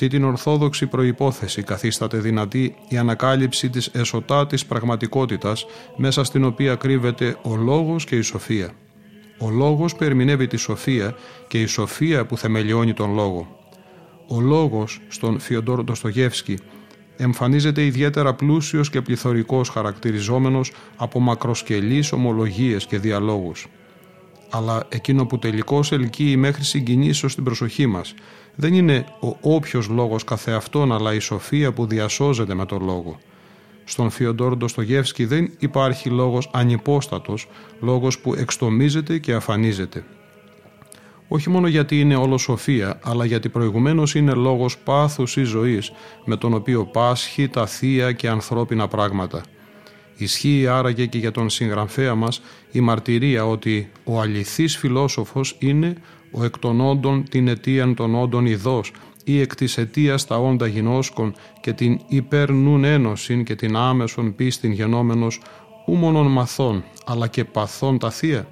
Αυτή 0.02 0.18
την 0.18 0.26
ορθόδοξη 0.26 0.88
προϋπόθεση 0.88 1.64
καθίσταται 1.64 2.18
δυνατή 2.18 2.76
η 2.88 2.98
ανακάλυψη 2.98 3.70
της 3.70 3.88
εσωτάτης 3.88 4.66
πραγματικότητας 4.66 5.66
μέσα 5.96 6.24
στην 6.24 6.44
οποία 6.44 6.76
κρύβεται 6.76 7.38
ο 7.42 7.56
λόγος 7.56 8.06
και 8.06 8.16
η 8.16 8.22
σοφία. 8.22 8.72
Ο 9.40 9.50
λόγος 9.50 9.96
που 9.96 10.04
ερμηνεύει 10.04 10.48
τη 10.48 10.58
σοφία 10.58 11.16
και 11.48 11.62
η 11.62 11.66
σοφία 11.66 12.26
που 12.26 12.38
θεμελιώνει 12.38 12.94
τον 12.94 13.14
λόγο. 13.14 13.60
Ο 14.28 14.40
λόγος 14.40 15.02
στον 15.08 15.40
Φιοντόρ 15.40 15.84
Ντοστογεύσκη 15.84 16.58
εμφανίζεται 17.18 17.86
ιδιαίτερα 17.86 18.34
πλούσιος 18.34 18.90
και 18.90 19.02
πληθωρικός 19.02 19.70
χαρακτηριζόμενος 19.70 20.72
από 20.98 21.20
μακροσκελείς 21.20 22.12
ομολογίες 22.12 22.86
και 22.86 22.98
διαλόγους. 23.00 23.68
Αλλά 24.50 24.86
εκείνο 24.90 25.26
που 25.26 25.40
τελικώς 25.40 25.92
ελκύει 25.92 26.36
μέχρι 26.38 26.64
συγκινήσεως 26.64 27.32
στην 27.32 27.44
προσοχή 27.44 27.88
μας 27.88 28.14
δεν 28.56 28.74
είναι 28.74 29.06
ο 29.20 29.38
όποιος 29.42 29.88
λόγος 29.88 30.24
καθεαυτόν 30.24 30.92
αλλά 30.92 31.14
η 31.14 31.20
σοφία 31.20 31.74
που 31.74 31.86
διασώζεται 31.86 32.54
με 32.54 32.66
τον 32.66 32.84
λόγο. 32.84 33.20
Στον 33.84 34.10
Φιοντόρ 34.10 34.56
Ντοστογεύσκη 34.56 35.26
δεν 35.26 35.54
υπάρχει 35.60 36.10
λόγος 36.10 36.50
ανυπόστατος, 36.54 37.48
λόγος 37.80 38.20
που 38.20 38.34
εξτομίζεται 38.34 39.18
και 39.18 39.34
αφανίζεται. 39.34 40.04
Όχι 41.28 41.50
μόνο 41.50 41.68
γιατί 41.68 42.00
είναι 42.00 42.16
όλο 42.16 42.38
σοφία, 42.38 43.00
αλλά 43.04 43.26
γιατί 43.26 43.50
προηγουμένως 43.50 44.16
είναι 44.16 44.34
λόγος 44.34 44.78
πάθους 44.78 45.38
ή 45.38 45.44
ζωής, 45.44 45.92
με 46.26 46.38
τον 46.38 46.54
οποίο 46.54 46.86
πάσχει 46.86 47.48
τα 47.48 47.66
θεία 47.66 48.12
και 48.12 48.30
ανθρώπινα 48.30 48.88
πράγματα. 48.88 49.42
Ισχύει 50.20 50.68
άραγε 50.68 51.06
και 51.06 51.18
για 51.18 51.32
τον 51.32 51.50
συγγραφέα 51.50 52.16
μας 52.16 52.42
η 52.72 52.80
μαρτυρία 52.80 53.46
ότι 53.46 53.92
ο 54.04 54.20
αληθής 54.20 54.78
φιλόσοφος 54.78 55.56
είναι 55.60 55.96
ο 56.32 56.44
εκ 56.44 56.58
των 56.58 56.82
όντων 56.82 57.24
την 57.30 57.48
αιτίαν 57.48 57.96
των 57.96 58.16
όντων 58.16 58.46
ειδός 58.46 58.92
ή 59.24 59.40
εκ 59.40 59.56
της 59.56 59.78
αιτίας 59.78 60.26
τα 60.26 60.38
όντα 60.38 60.68
γινώσκων 60.68 61.36
και 61.62 61.74
την 61.74 62.00
υπερνούν 62.08 62.84
ένωσιν 62.84 63.44
και 63.44 63.56
την 63.56 63.76
άμεσον 63.76 64.36
πίστην 64.36 64.72
γενόμενος 64.72 65.42
ου 65.86 65.96
μόνον 65.96 66.28
μαθών 66.28 66.84
αλλά 67.06 67.28
και 67.28 67.46
παθών 67.46 67.98
τα 67.98 68.10
θεία. 68.10 68.48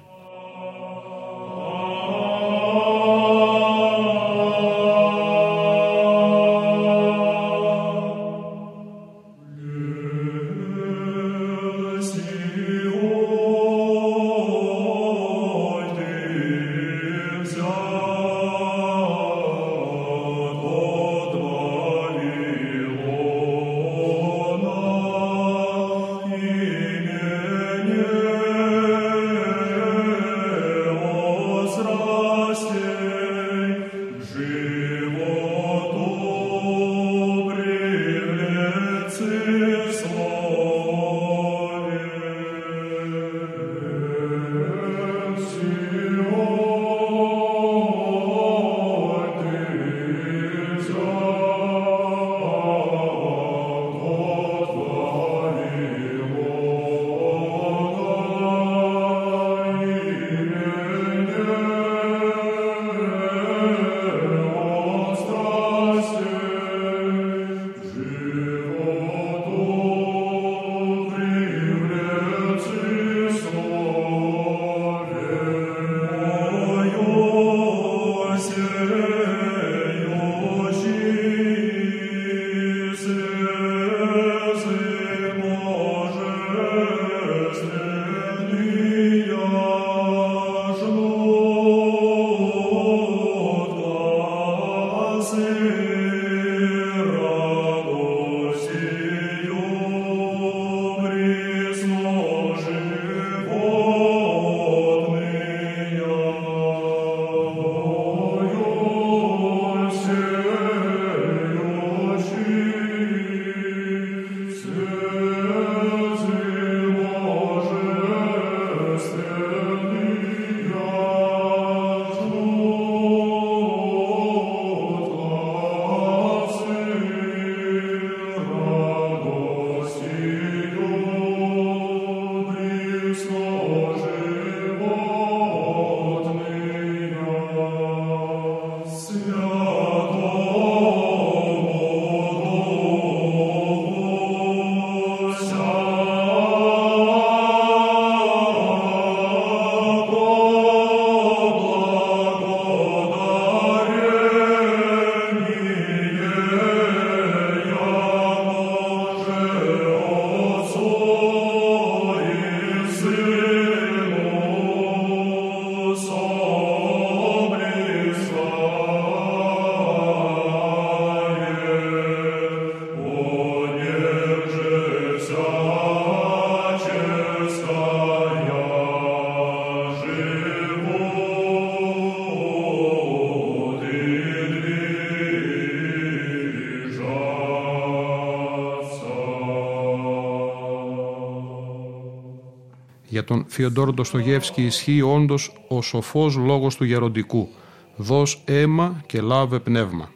Τον 193.28 193.44
Φιοντόρ 193.48 193.92
Ντοστογεύσκη 193.92 194.62
ισχύει 194.62 195.02
όντως 195.02 195.52
ο 195.68 195.82
σοφός 195.82 196.36
λόγος 196.36 196.76
του 196.76 196.84
γεροντικού 196.84 197.48
«Δώσ' 197.96 198.42
αίμα 198.44 199.02
και 199.06 199.20
λάβε 199.20 199.58
πνεύμα». 199.58 200.10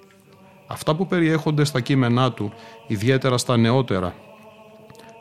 Αυτά 0.66 0.94
που 0.96 1.06
περιέχονται 1.06 1.64
στα 1.64 1.80
κείμενά 1.80 2.32
του, 2.32 2.52
ιδιαίτερα 2.86 3.38
στα 3.38 3.56
νεότερα, 3.56 4.14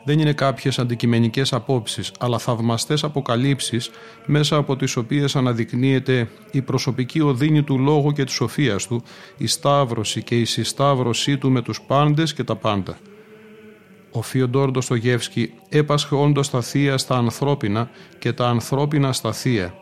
δεν 0.04 0.18
είναι 0.18 0.32
κάποιες 0.32 0.78
αντικειμενικές 0.78 1.52
απόψεις, 1.52 2.12
αλλά 2.18 2.38
θαυμαστές 2.38 3.04
αποκαλύψεις 3.04 3.90
μέσα 4.26 4.56
από 4.56 4.76
τις 4.76 4.96
οποίες 4.96 5.36
αναδεικνύεται 5.36 6.28
η 6.50 6.62
προσωπική 6.62 7.20
οδύνη 7.20 7.62
του 7.62 7.78
λόγου 7.78 8.12
και 8.12 8.24
της 8.24 8.34
σοφίας 8.34 8.86
του, 8.86 9.02
η 9.36 9.46
σταύρωση 9.46 10.22
και 10.22 10.38
η 10.40 10.44
συσταύρωσή 10.44 11.38
του 11.38 11.50
με 11.50 11.62
τους 11.62 11.80
πάντες 11.80 12.34
και 12.34 12.44
τα 12.44 12.56
πάντα. 12.56 12.98
Ο 14.12 14.22
Φιοντόρ 14.22 14.70
Ντοστογεύσκη 14.70 15.52
έπασχε 15.68 16.14
όντως 16.14 16.50
τα 16.50 16.60
θεία 16.60 16.98
στα 16.98 17.16
ανθρώπινα 17.16 17.90
και 18.18 18.32
τα 18.32 18.48
ανθρώπινα 18.48 19.12
στα 19.12 19.32
θεία 19.32 19.74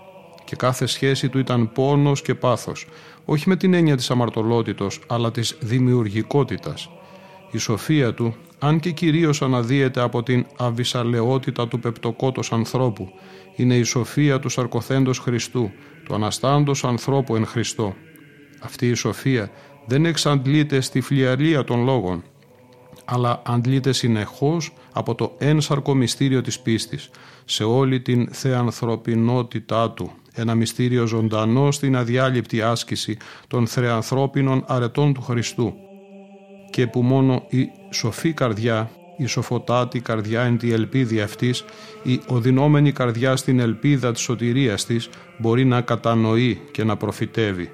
και 0.51 0.57
κάθε 0.57 0.87
σχέση 0.87 1.29
του 1.29 1.39
ήταν 1.39 1.73
πόνος 1.73 2.23
και 2.23 2.35
πάθος, 2.35 2.87
όχι 3.25 3.49
με 3.49 3.57
την 3.57 3.75
έννοια 3.75 3.97
της 3.97 4.11
αμαρτωλότητος, 4.11 5.01
αλλά 5.07 5.31
της 5.31 5.57
δημιουργικότητας. 5.61 6.91
Η 7.51 7.59
σοφία 7.59 8.15
του, 8.15 8.35
αν 8.59 8.81
και 8.81 8.91
κυρίως 8.91 9.43
αναδύεται 9.43 10.01
από 10.01 10.23
την 10.23 10.47
αβυσαλαιότητα 10.57 11.69
του 11.69 11.79
πεπτοκότος 11.79 12.53
ανθρώπου, 12.53 13.13
είναι 13.57 13.75
η 13.75 13.83
σοφία 13.83 14.39
του 14.39 14.49
σαρκοθέντος 14.49 15.19
Χριστού, 15.19 15.71
του 16.05 16.15
αναστάντος 16.15 16.85
ανθρώπου 16.85 17.37
εν 17.37 17.47
Χριστώ. 17.47 17.95
Αυτή 18.61 18.89
η 18.89 18.95
σοφία 18.95 19.51
δεν 19.87 20.05
εξαντλείται 20.05 20.81
στη 20.81 21.01
φλιαρία 21.01 21.65
των 21.65 21.85
λόγων, 21.85 22.25
αλλά 23.13 23.43
αντλείται 23.45 23.93
συνεχώς 23.93 24.73
από 24.93 25.15
το 25.15 25.35
ένσαρκο 25.39 25.95
μυστήριο 25.95 26.41
της 26.41 26.61
πίστης, 26.61 27.11
σε 27.45 27.65
όλη 27.65 28.01
την 28.01 28.29
θεανθρωπινότητά 28.33 29.91
του, 29.91 30.11
ένα 30.35 30.55
μυστήριο 30.55 31.07
ζωντανό 31.07 31.71
στην 31.71 31.97
αδιάλειπτη 31.97 32.63
άσκηση 32.63 33.17
των 33.49 33.67
θεανθρώπινων 33.67 34.65
αρετών 34.67 35.15
του 35.15 35.23
Χριστού 35.23 35.75
και 36.71 36.87
που 36.87 37.03
μόνο 37.03 37.45
η 37.49 37.69
σοφή 37.91 38.33
καρδιά, 38.33 38.91
η 39.17 39.27
σοφοτάτη 39.27 40.01
καρδιά 40.01 40.43
εν 40.43 40.59
τη 40.59 40.73
ελπίδη 40.73 41.21
αυτής, 41.21 41.65
η 42.03 42.21
οδυνόμενη 42.27 42.93
καρδιά 42.93 43.37
στην 43.37 43.61
ελπίδα 43.61 44.13
της 44.13 44.23
σωτηρίας 44.23 44.85
της 44.85 45.09
μπορεί 45.39 45.65
να 45.65 45.81
κατανοεί 45.81 46.61
και 46.73 46.85
να 46.85 46.97
προφητεύει. 46.97 47.73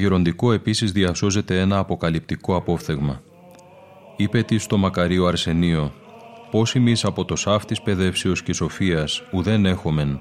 Γεροντικό 0.00 0.52
επίσης 0.52 0.92
διασώζεται 0.92 1.60
ένα 1.60 1.78
αποκαλυπτικό 1.78 2.56
απόφθεγμα. 2.56 3.22
Είπε 4.16 4.42
τη 4.42 4.58
στο 4.58 4.76
μακαρίο 4.76 5.26
Αρσενίο 5.26 5.92
«Πώς 6.50 6.74
εμείς 6.74 7.04
από 7.04 7.24
το 7.24 7.36
σάφτης 7.36 7.82
παιδεύσεως 7.82 8.42
και 8.42 8.52
σοφίας 8.52 9.22
ουδέν 9.32 9.66
έχομεν, 9.66 10.20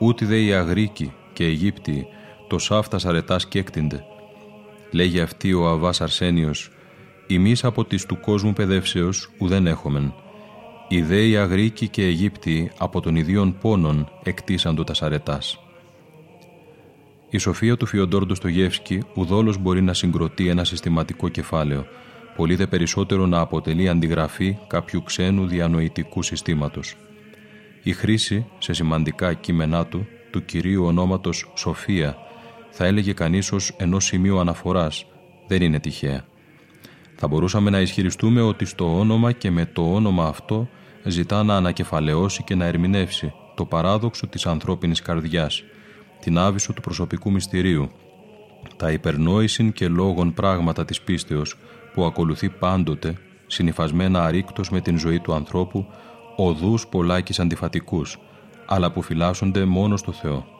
ούτε 0.00 0.26
δε 0.26 0.40
οι 0.40 0.52
Αγρίκοι 0.52 1.12
και 1.32 1.44
Αιγύπτιοι 1.44 2.06
το 2.48 2.58
σάφτας 2.58 3.06
αρετάς 3.06 3.48
έκτινται. 3.52 4.04
Λέγει 4.90 5.20
αυτή 5.20 5.52
ο 5.52 5.68
Αβάς 5.68 6.00
Αρσένιος 6.00 6.70
«Εμείς 7.28 7.64
από 7.64 7.84
τις 7.84 8.06
του 8.06 8.20
κόσμου 8.20 8.52
παιδεύσεως 8.52 9.30
ουδέν 9.38 9.66
έχομεν, 9.66 10.14
οι 10.88 11.02
δε 11.02 11.26
οι 11.26 11.36
Αγρίκοι 11.36 11.88
και 11.88 12.02
Αιγύπτιοι 12.02 12.70
από 12.78 13.00
των 13.00 13.16
ιδίων 13.16 13.58
πόνων 13.60 14.08
εκτίσαντο 14.22 14.84
τας 14.84 14.96
σαρετάς». 14.96 15.65
Η 17.30 17.38
σοφία 17.38 17.76
του 17.76 17.86
Φιοντόρ 17.86 18.26
Ντοστογεύσκη 18.26 19.02
ουδόλω 19.14 19.56
μπορεί 19.60 19.82
να 19.82 19.94
συγκροτεί 19.94 20.48
ένα 20.48 20.64
συστηματικό 20.64 21.28
κεφάλαιο, 21.28 21.86
πολύ 22.36 22.54
δε 22.54 22.66
περισσότερο 22.66 23.26
να 23.26 23.40
αποτελεί 23.40 23.88
αντιγραφή 23.88 24.58
κάποιου 24.66 25.02
ξένου 25.02 25.46
διανοητικού 25.46 26.22
συστήματος. 26.22 26.96
Η 27.82 27.92
χρήση 27.92 28.46
σε 28.58 28.72
σημαντικά 28.72 29.34
κείμενά 29.34 29.86
του 29.86 30.06
του 30.30 30.44
κυρίου 30.44 30.84
ονόματος 30.84 31.52
Σοφία 31.54 32.16
θα 32.70 32.84
έλεγε 32.84 33.12
κανείς 33.12 33.52
ως 33.52 33.74
ενός 33.76 34.04
σημείου 34.04 34.38
αναφοράς, 34.38 35.06
δεν 35.46 35.62
είναι 35.62 35.80
τυχαία. 35.80 36.24
Θα 37.16 37.28
μπορούσαμε 37.28 37.70
να 37.70 37.80
ισχυριστούμε 37.80 38.40
ότι 38.40 38.64
στο 38.64 38.98
όνομα 38.98 39.32
και 39.32 39.50
με 39.50 39.66
το 39.66 39.94
όνομα 39.94 40.26
αυτό 40.26 40.68
ζητά 41.04 41.42
να 41.42 41.56
ανακεφαλαιώσει 41.56 42.42
και 42.42 42.54
να 42.54 42.64
ερμηνεύσει 42.64 43.32
το 43.54 43.64
παράδοξο 43.64 44.26
της 44.26 44.46
ανθρώπινης 44.46 45.02
καρδιάς, 45.02 45.64
την 46.26 46.38
άβυσο 46.38 46.72
του 46.72 46.80
προσωπικού 46.80 47.30
μυστηρίου, 47.30 47.90
τα 48.76 48.90
υπερνόησιν 48.90 49.72
και 49.72 49.88
λόγων 49.88 50.34
πράγματα 50.34 50.84
της 50.84 51.00
πίστεως 51.00 51.56
που 51.94 52.04
ακολουθεί 52.04 52.48
πάντοτε, 52.48 53.16
συνειφασμένα 53.46 54.24
αρρήκτος 54.24 54.70
με 54.70 54.80
την 54.80 54.98
ζωή 54.98 55.20
του 55.20 55.34
ανθρώπου, 55.34 55.86
οδούς 56.36 56.86
πολλάκις 56.86 57.40
αντιφατικούς, 57.40 58.18
αλλά 58.66 58.92
που 58.92 59.02
φυλάσσονται 59.02 59.64
μόνο 59.64 59.96
στο 59.96 60.12
Θεό. 60.12 60.56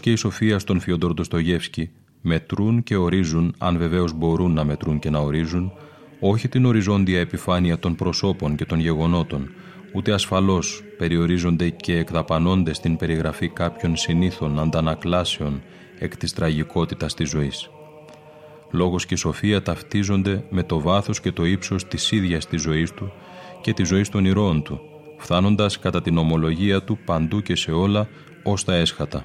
Και 0.00 0.12
η 0.12 0.16
σοφία 0.16 0.58
στον 0.58 0.80
Φιοντόρ 0.80 1.14
Ντοστογεύσκη 1.14 1.90
μετρούν 2.20 2.82
και 2.82 2.96
ορίζουν, 2.96 3.54
αν 3.58 3.78
βεβαίως 3.78 4.12
μπορούν 4.12 4.52
να 4.52 4.64
μετρούν 4.64 4.98
και 4.98 5.10
να 5.10 5.18
ορίζουν, 5.18 5.72
όχι 6.20 6.48
την 6.48 6.64
οριζόντια 6.64 7.20
επιφάνεια 7.20 7.78
των 7.78 7.94
προσώπων 7.94 8.56
και 8.56 8.64
των 8.64 8.80
γεγονότων, 8.80 9.50
ούτε 9.92 10.12
ασφαλώς 10.12 10.82
περιορίζονται 10.98 11.68
και 11.68 11.98
εκδαπανώνται 11.98 12.74
στην 12.74 12.96
περιγραφή 12.96 13.48
κάποιων 13.48 13.96
συνήθων 13.96 14.58
αντανακλάσεων 14.58 15.62
εκ 15.98 16.16
της 16.16 16.32
τραγικότητας 16.32 17.14
της 17.14 17.30
ζωής. 17.30 17.70
Λόγος 18.70 19.06
και 19.06 19.14
η 19.14 19.16
σοφία 19.16 19.62
ταυτίζονται 19.62 20.44
με 20.50 20.62
το 20.62 20.80
βάθος 20.80 21.20
και 21.20 21.32
το 21.32 21.44
ύψος 21.44 21.88
της 21.88 22.10
ίδιας 22.10 22.46
της 22.46 22.62
ζωής 22.62 22.92
του 22.92 23.12
και 23.60 23.72
της 23.72 23.88
ζωής 23.88 24.08
των 24.08 24.24
ηρώων 24.24 24.62
του, 24.62 24.80
φτάνοντας 25.18 25.78
κατά 25.78 26.02
την 26.02 26.18
ομολογία 26.18 26.82
του 26.82 26.98
παντού 27.04 27.40
και 27.40 27.56
σε 27.56 27.70
όλα 27.72 28.08
ως 28.42 28.64
τα 28.64 28.74
έσχατα. 28.74 29.24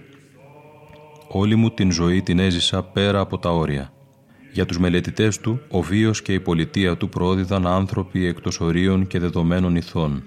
Όλη 1.32 1.56
μου 1.56 1.70
την 1.70 1.92
ζωή 1.92 2.22
την 2.22 2.40
έζησα 2.40 2.84
πέρα 2.84 3.20
από 3.20 3.38
τα 3.38 3.50
όρια. 3.50 3.94
Για 4.52 4.66
τους 4.66 4.80
μελετητές 4.80 5.40
του, 5.40 5.62
ο 5.70 5.82
βίος 5.82 6.22
και 6.22 6.34
η 6.34 6.40
πολιτεία 6.40 6.98
του 6.98 7.10
πρόδιδαν 7.10 7.68
άνθρωποι 7.68 8.26
εκτός 8.26 8.60
ορίων 8.60 9.08
και 9.08 9.20
δεδομένων 9.20 9.76
ηθών. 9.76 10.24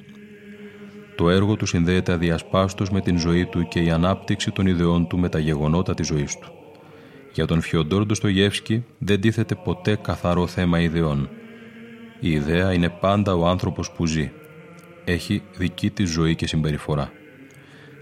Το 1.16 1.30
έργο 1.30 1.56
του 1.56 1.66
συνδέεται 1.66 2.12
αδιασπάστος 2.12 2.90
με 2.90 3.00
την 3.00 3.18
ζωή 3.18 3.46
του 3.46 3.68
και 3.68 3.80
η 3.80 3.90
ανάπτυξη 3.90 4.50
των 4.50 4.66
ιδεών 4.66 5.06
του 5.06 5.18
με 5.18 5.28
τα 5.28 5.38
γεγονότα 5.38 5.94
της 5.94 6.06
ζωής 6.06 6.38
του. 6.38 6.52
Για 7.32 7.46
τον 7.46 7.60
Φιοντόρ 7.60 8.06
Ντοστογεύσκη 8.06 8.84
δεν 8.98 9.20
τίθεται 9.20 9.54
ποτέ 9.54 9.98
καθαρό 10.02 10.46
θέμα 10.46 10.80
ιδεών. 10.80 11.28
Η 12.20 12.30
ιδέα 12.30 12.72
είναι 12.72 12.88
πάντα 12.88 13.34
ο 13.34 13.46
άνθρωπος 13.46 13.90
που 13.90 14.06
ζει. 14.06 14.30
Έχει 15.04 15.42
δική 15.56 15.90
της 15.90 16.10
ζωή 16.10 16.34
και 16.34 16.46
συμπεριφορά. 16.46 17.12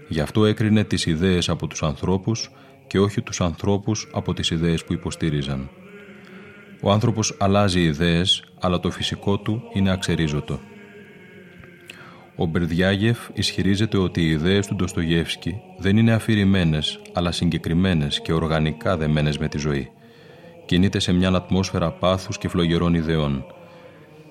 Γι' 0.07 0.21
αυτό 0.21 0.45
έκρινε 0.45 0.83
τις 0.83 1.05
ιδέες 1.05 1.49
από 1.49 1.67
τους 1.67 1.83
ανθρώπους 1.83 2.51
και 2.91 2.99
όχι 2.99 3.21
τους 3.21 3.41
ανθρώπους 3.41 4.07
από 4.13 4.33
τις 4.33 4.49
ιδέες 4.49 4.83
που 4.83 4.93
υποστήριζαν. 4.93 5.69
Ο 6.81 6.91
άνθρωπος 6.91 7.35
αλλάζει 7.39 7.81
ιδέες, 7.81 8.43
αλλά 8.59 8.79
το 8.79 8.91
φυσικό 8.91 9.37
του 9.37 9.61
είναι 9.73 9.91
αξερίζωτο. 9.91 10.59
Ο 12.35 12.45
Μπερδιάγεφ 12.45 13.17
ισχυρίζεται 13.33 13.97
ότι 13.97 14.21
οι 14.21 14.29
ιδέες 14.29 14.67
του 14.67 14.75
Ντοστογεύσκη 14.75 15.61
δεν 15.77 15.97
είναι 15.97 16.11
αφηρημένες, 16.11 17.01
αλλά 17.13 17.31
συγκεκριμένες 17.31 18.21
και 18.21 18.33
οργανικά 18.33 18.97
δεμένες 18.97 19.37
με 19.37 19.47
τη 19.47 19.57
ζωή. 19.57 19.91
Κινείται 20.65 20.99
σε 20.99 21.13
μια 21.13 21.29
ατμόσφαιρα 21.29 21.91
πάθους 21.91 22.37
και 22.37 22.47
φλογερών 22.47 22.93
ιδεών. 22.93 23.45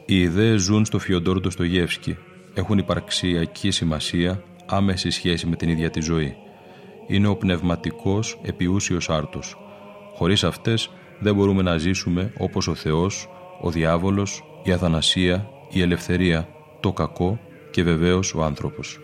Οι 0.06 0.20
ιδέες 0.20 0.62
ζουν 0.62 0.84
στο 0.84 0.98
Φιοντόρ 0.98 1.40
Ντοστογεύσκη. 1.40 2.16
Έχουν 2.54 2.78
υπαρξιακή 2.78 3.70
σημασία, 3.70 4.42
άμεση 4.66 5.10
σχέση 5.10 5.46
με 5.46 5.56
την 5.56 5.68
ίδια 5.68 5.90
τη 5.90 6.00
ζωή. 6.00 6.36
Είναι 7.10 7.28
ο 7.28 7.36
πνευματικός 7.36 8.38
επιούσιος 8.42 9.10
άρτος. 9.10 9.56
Χωρίς 10.14 10.44
αυτές 10.44 10.90
δεν 11.18 11.34
μπορούμε 11.34 11.62
να 11.62 11.76
ζήσουμε 11.76 12.32
όπως 12.38 12.68
ο 12.68 12.74
Θεός, 12.74 13.28
ο 13.60 13.70
διάβολος, 13.70 14.44
η 14.62 14.72
αθανασία, 14.72 15.48
η 15.70 15.80
ελευθερία, 15.80 16.48
το 16.80 16.92
κακό 16.92 17.38
και 17.70 17.82
βεβαίως 17.82 18.34
ο 18.34 18.42
άνθρωπος. 18.42 18.98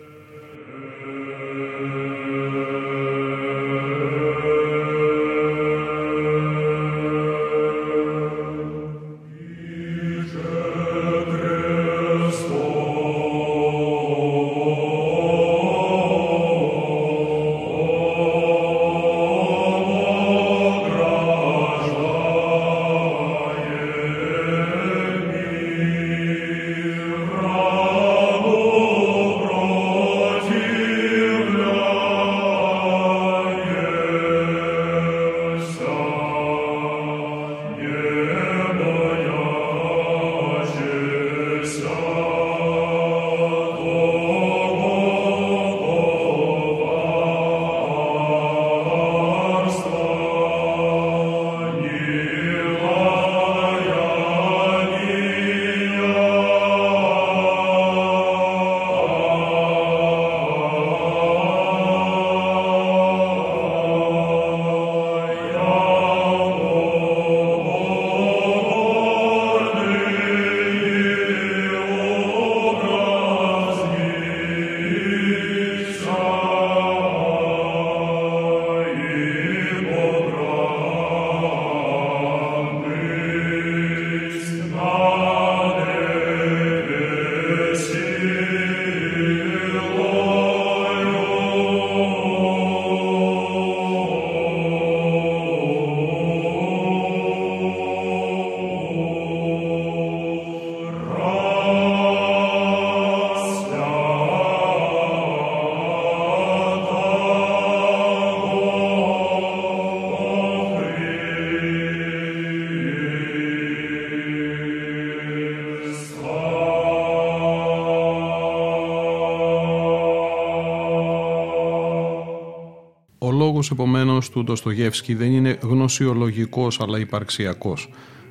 Λόγος 123.70 123.86
επομένως 123.86 124.30
του 124.30 124.44
Ντοστογεύσκη 124.44 125.14
δεν 125.14 125.32
είναι 125.32 125.58
γνωσιολογικός 125.62 126.80
αλλά 126.80 126.98
υπαρξιακός. 126.98 127.88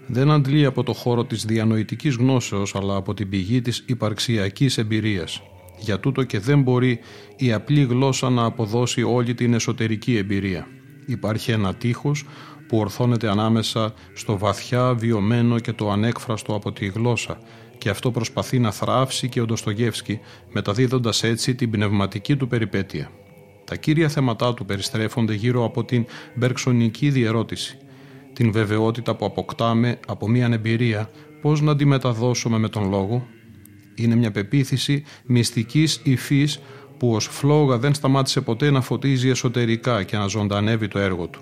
Δεν 0.07 0.31
αντλεί 0.31 0.65
από 0.65 0.83
το 0.83 0.93
χώρο 0.93 1.25
της 1.25 1.45
διανοητικής 1.45 2.15
γνώσεως 2.15 2.75
αλλά 2.75 2.95
από 2.95 3.13
την 3.13 3.29
πηγή 3.29 3.61
της 3.61 3.83
υπαρξιακής 3.87 4.77
εμπειρίας. 4.77 5.41
Για 5.79 5.99
τούτο 5.99 6.23
και 6.23 6.39
δεν 6.39 6.61
μπορεί 6.61 6.99
η 7.37 7.53
απλή 7.53 7.83
γλώσσα 7.83 8.29
να 8.29 8.43
αποδώσει 8.43 9.03
όλη 9.03 9.33
την 9.33 9.53
εσωτερική 9.53 10.17
εμπειρία. 10.17 10.67
Υπάρχει 11.05 11.51
ένα 11.51 11.73
τείχος 11.73 12.25
που 12.67 12.77
ορθώνεται 12.77 13.29
ανάμεσα 13.29 13.93
στο 14.13 14.37
βαθιά 14.37 14.93
βιωμένο 14.93 15.59
και 15.59 15.73
το 15.73 15.91
ανέκφραστο 15.91 16.55
από 16.55 16.71
τη 16.71 16.85
γλώσσα 16.85 17.37
και 17.77 17.89
αυτό 17.89 18.11
προσπαθεί 18.11 18.59
να 18.59 18.71
θράψει 18.71 19.29
και 19.29 19.41
ο 19.41 19.45
Ντοστογεύσκη 19.45 20.19
μεταδίδοντας 20.51 21.23
έτσι 21.23 21.55
την 21.55 21.71
πνευματική 21.71 22.35
του 22.35 22.47
περιπέτεια. 22.47 23.09
Τα 23.65 23.75
κύρια 23.75 24.09
θέματά 24.09 24.53
του 24.53 24.65
περιστρέφονται 24.65 25.33
γύρω 25.33 25.65
από 25.65 25.83
την 25.83 26.05
μπερξονική 26.35 27.09
διερώτηση. 27.09 27.77
Την 28.33 28.51
βεβαιότητα 28.51 29.15
που 29.15 29.25
αποκτάμε 29.25 29.99
από 30.07 30.27
μια 30.27 30.49
εμπειρία, 30.51 31.09
πώς 31.41 31.61
να 31.61 31.75
τη 31.75 31.85
μεταδώσουμε 31.85 32.57
με 32.57 32.69
τον 32.69 32.89
λόγο. 32.89 33.27
Είναι 33.95 34.15
μια 34.15 34.31
πεποίθηση 34.31 35.03
μυστικής 35.25 36.01
υφής 36.03 36.59
που 36.97 37.13
ως 37.13 37.27
φλόγα 37.27 37.77
δεν 37.77 37.93
σταμάτησε 37.93 38.41
ποτέ 38.41 38.71
να 38.71 38.81
φωτίζει 38.81 39.29
εσωτερικά 39.29 40.03
και 40.03 40.17
να 40.17 40.27
ζωντανεύει 40.27 40.87
το 40.87 40.99
έργο 40.99 41.27
του. 41.27 41.39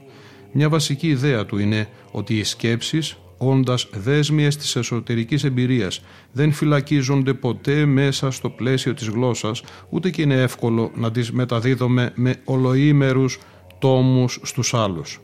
Μια 0.52 0.70
βασική 0.70 1.08
ιδέα 1.08 1.46
του 1.46 1.58
είναι 1.58 1.88
ότι 2.12 2.38
οι 2.38 2.44
σκέψεις 2.44 3.18
όντας 3.46 3.88
δέσμιες 3.92 4.58
της 4.58 4.76
εσωτερικής 4.76 5.44
εμπειρίας, 5.44 6.02
δεν 6.32 6.52
φυλακίζονται 6.52 7.34
ποτέ 7.34 7.86
μέσα 7.86 8.32
στο 8.32 8.50
πλαίσιο 8.50 8.94
της 8.94 9.08
γλώσσας, 9.08 9.64
ούτε 9.90 10.10
και 10.10 10.22
είναι 10.22 10.42
εύκολο 10.42 10.92
να 10.96 11.12
τις 11.12 11.32
μεταδίδουμε 11.32 12.12
με 12.16 12.36
ολοήμερους 12.44 13.40
τόμους 13.80 14.40
στους 14.44 14.74
άλλους. 14.74 15.20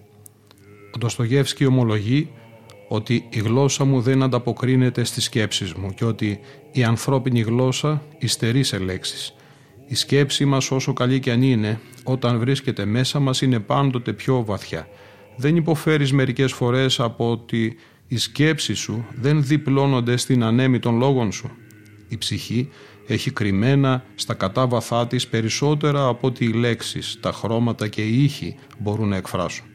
Ο 0.96 0.98
Ντοστογεύσκη 0.98 1.66
ομολογεί 1.66 2.30
ότι 2.88 3.28
η 3.30 3.40
γλώσσα 3.40 3.86
μου 3.86 4.02
δεν 4.02 4.24
ανταποκρίνεται 4.24 5.04
στις 5.04 5.24
σκέψεις 5.24 5.74
μου 5.74 5.94
και 5.94 6.06
ότι 6.06 6.40
η 6.72 6.84
ανθρώπινη 6.84 7.42
γλώσσα 7.42 8.04
υστερεί 8.20 8.64
σε 8.64 8.78
λέξεις. 8.78 9.34
Η 9.86 9.96
σκέψη 9.96 10.46
μας 10.46 10.72
όσο 10.72 10.94
καλή 10.94 11.20
και 11.20 11.32
αν 11.32 11.42
είναι, 11.42 11.80
όταν 12.04 12.40
βρίσκεται 12.40 12.86
μέσα 12.86 13.20
μας 13.20 13.42
είναι 13.42 13.60
πάντοτε 13.60 14.14
πιο 14.14 14.44
βαθιά. 14.46 14.88
Δεν 15.36 15.56
υποφέρεις 15.56 16.14
μερικές 16.14 16.54
φορές 16.54 17.00
από 17.00 17.32
ότι 17.32 17.76
οι 18.12 18.18
σκέψεις 18.18 18.80
σου 18.80 19.05
δεν 19.16 19.43
διπλώνονται 19.43 20.18
στην 20.18 20.43
ανέμη 20.43 20.80
των 20.80 20.97
λόγων 20.97 21.32
σου. 21.32 21.51
Η 22.07 22.18
ψυχή 22.18 22.70
έχει 23.07 23.32
κρυμμένα 23.32 24.03
στα 24.16 24.34
κατάβαθά 24.34 25.07
της 25.07 25.28
περισσότερα 25.28 26.07
από 26.07 26.28
ότι 26.28 26.45
οι 26.45 26.53
λέξεις, 26.53 27.18
τα 27.20 27.32
χρώματα 27.32 27.88
και 27.88 28.01
οι 28.01 28.24
ήχοι 28.24 28.55
μπορούν 28.78 29.07
να 29.07 29.16
εκφράσουν. 29.16 29.66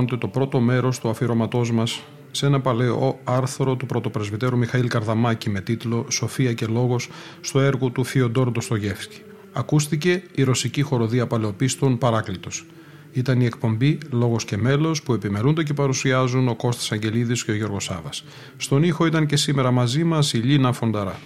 Εδώ 0.00 0.16
ολοκληρώνεται 0.16 0.16
το 0.16 0.28
πρώτο 0.28 0.60
μέρος 0.60 0.98
του 0.98 1.08
αφιερωματός 1.08 1.72
μας 1.72 2.02
σε 2.30 2.46
ένα 2.46 2.60
παλαιό 2.60 3.18
άρθρο 3.24 3.76
του 3.76 3.86
πρωτοπρεσβυτέρου 3.86 4.56
Μιχαήλ 4.56 4.88
Καρδαμάκη 4.88 5.50
με 5.50 5.60
τίτλο 5.60 6.06
«Σοφία 6.08 6.52
και 6.52 6.66
λόγος» 6.66 7.08
στο 7.40 7.60
έργο 7.60 7.90
του 7.90 8.04
Φιοντόρ 8.04 8.50
Ντοστογεύσκη. 8.50 9.20
Ακούστηκε 9.52 10.22
η 10.34 10.42
ρωσική 10.42 10.82
χοροδία 10.82 11.26
παλαιοπίστων 11.26 11.98
Παράκλητος. 11.98 12.64
Ήταν 13.12 13.40
η 13.40 13.44
εκπομπή 13.44 13.98
Λόγος 14.10 14.44
και 14.44 14.56
Μέλος 14.56 15.02
που 15.02 15.12
επιμερούνται 15.12 15.62
και 15.62 15.74
παρουσιάζουν 15.74 16.48
ο 16.48 16.54
Κώστας 16.54 16.92
Αγγελίδης 16.92 17.44
και 17.44 17.50
ο 17.50 17.54
Γιώργος 17.54 17.84
Σάβας. 17.84 18.24
Στον 18.56 18.82
ήχο 18.82 19.06
ήταν 19.06 19.26
και 19.26 19.36
σήμερα 19.36 19.70
μαζί 19.70 20.04
μας 20.04 20.32
η 20.32 20.38
Λίνα 20.38 20.72
Φονταρά. 20.72 21.18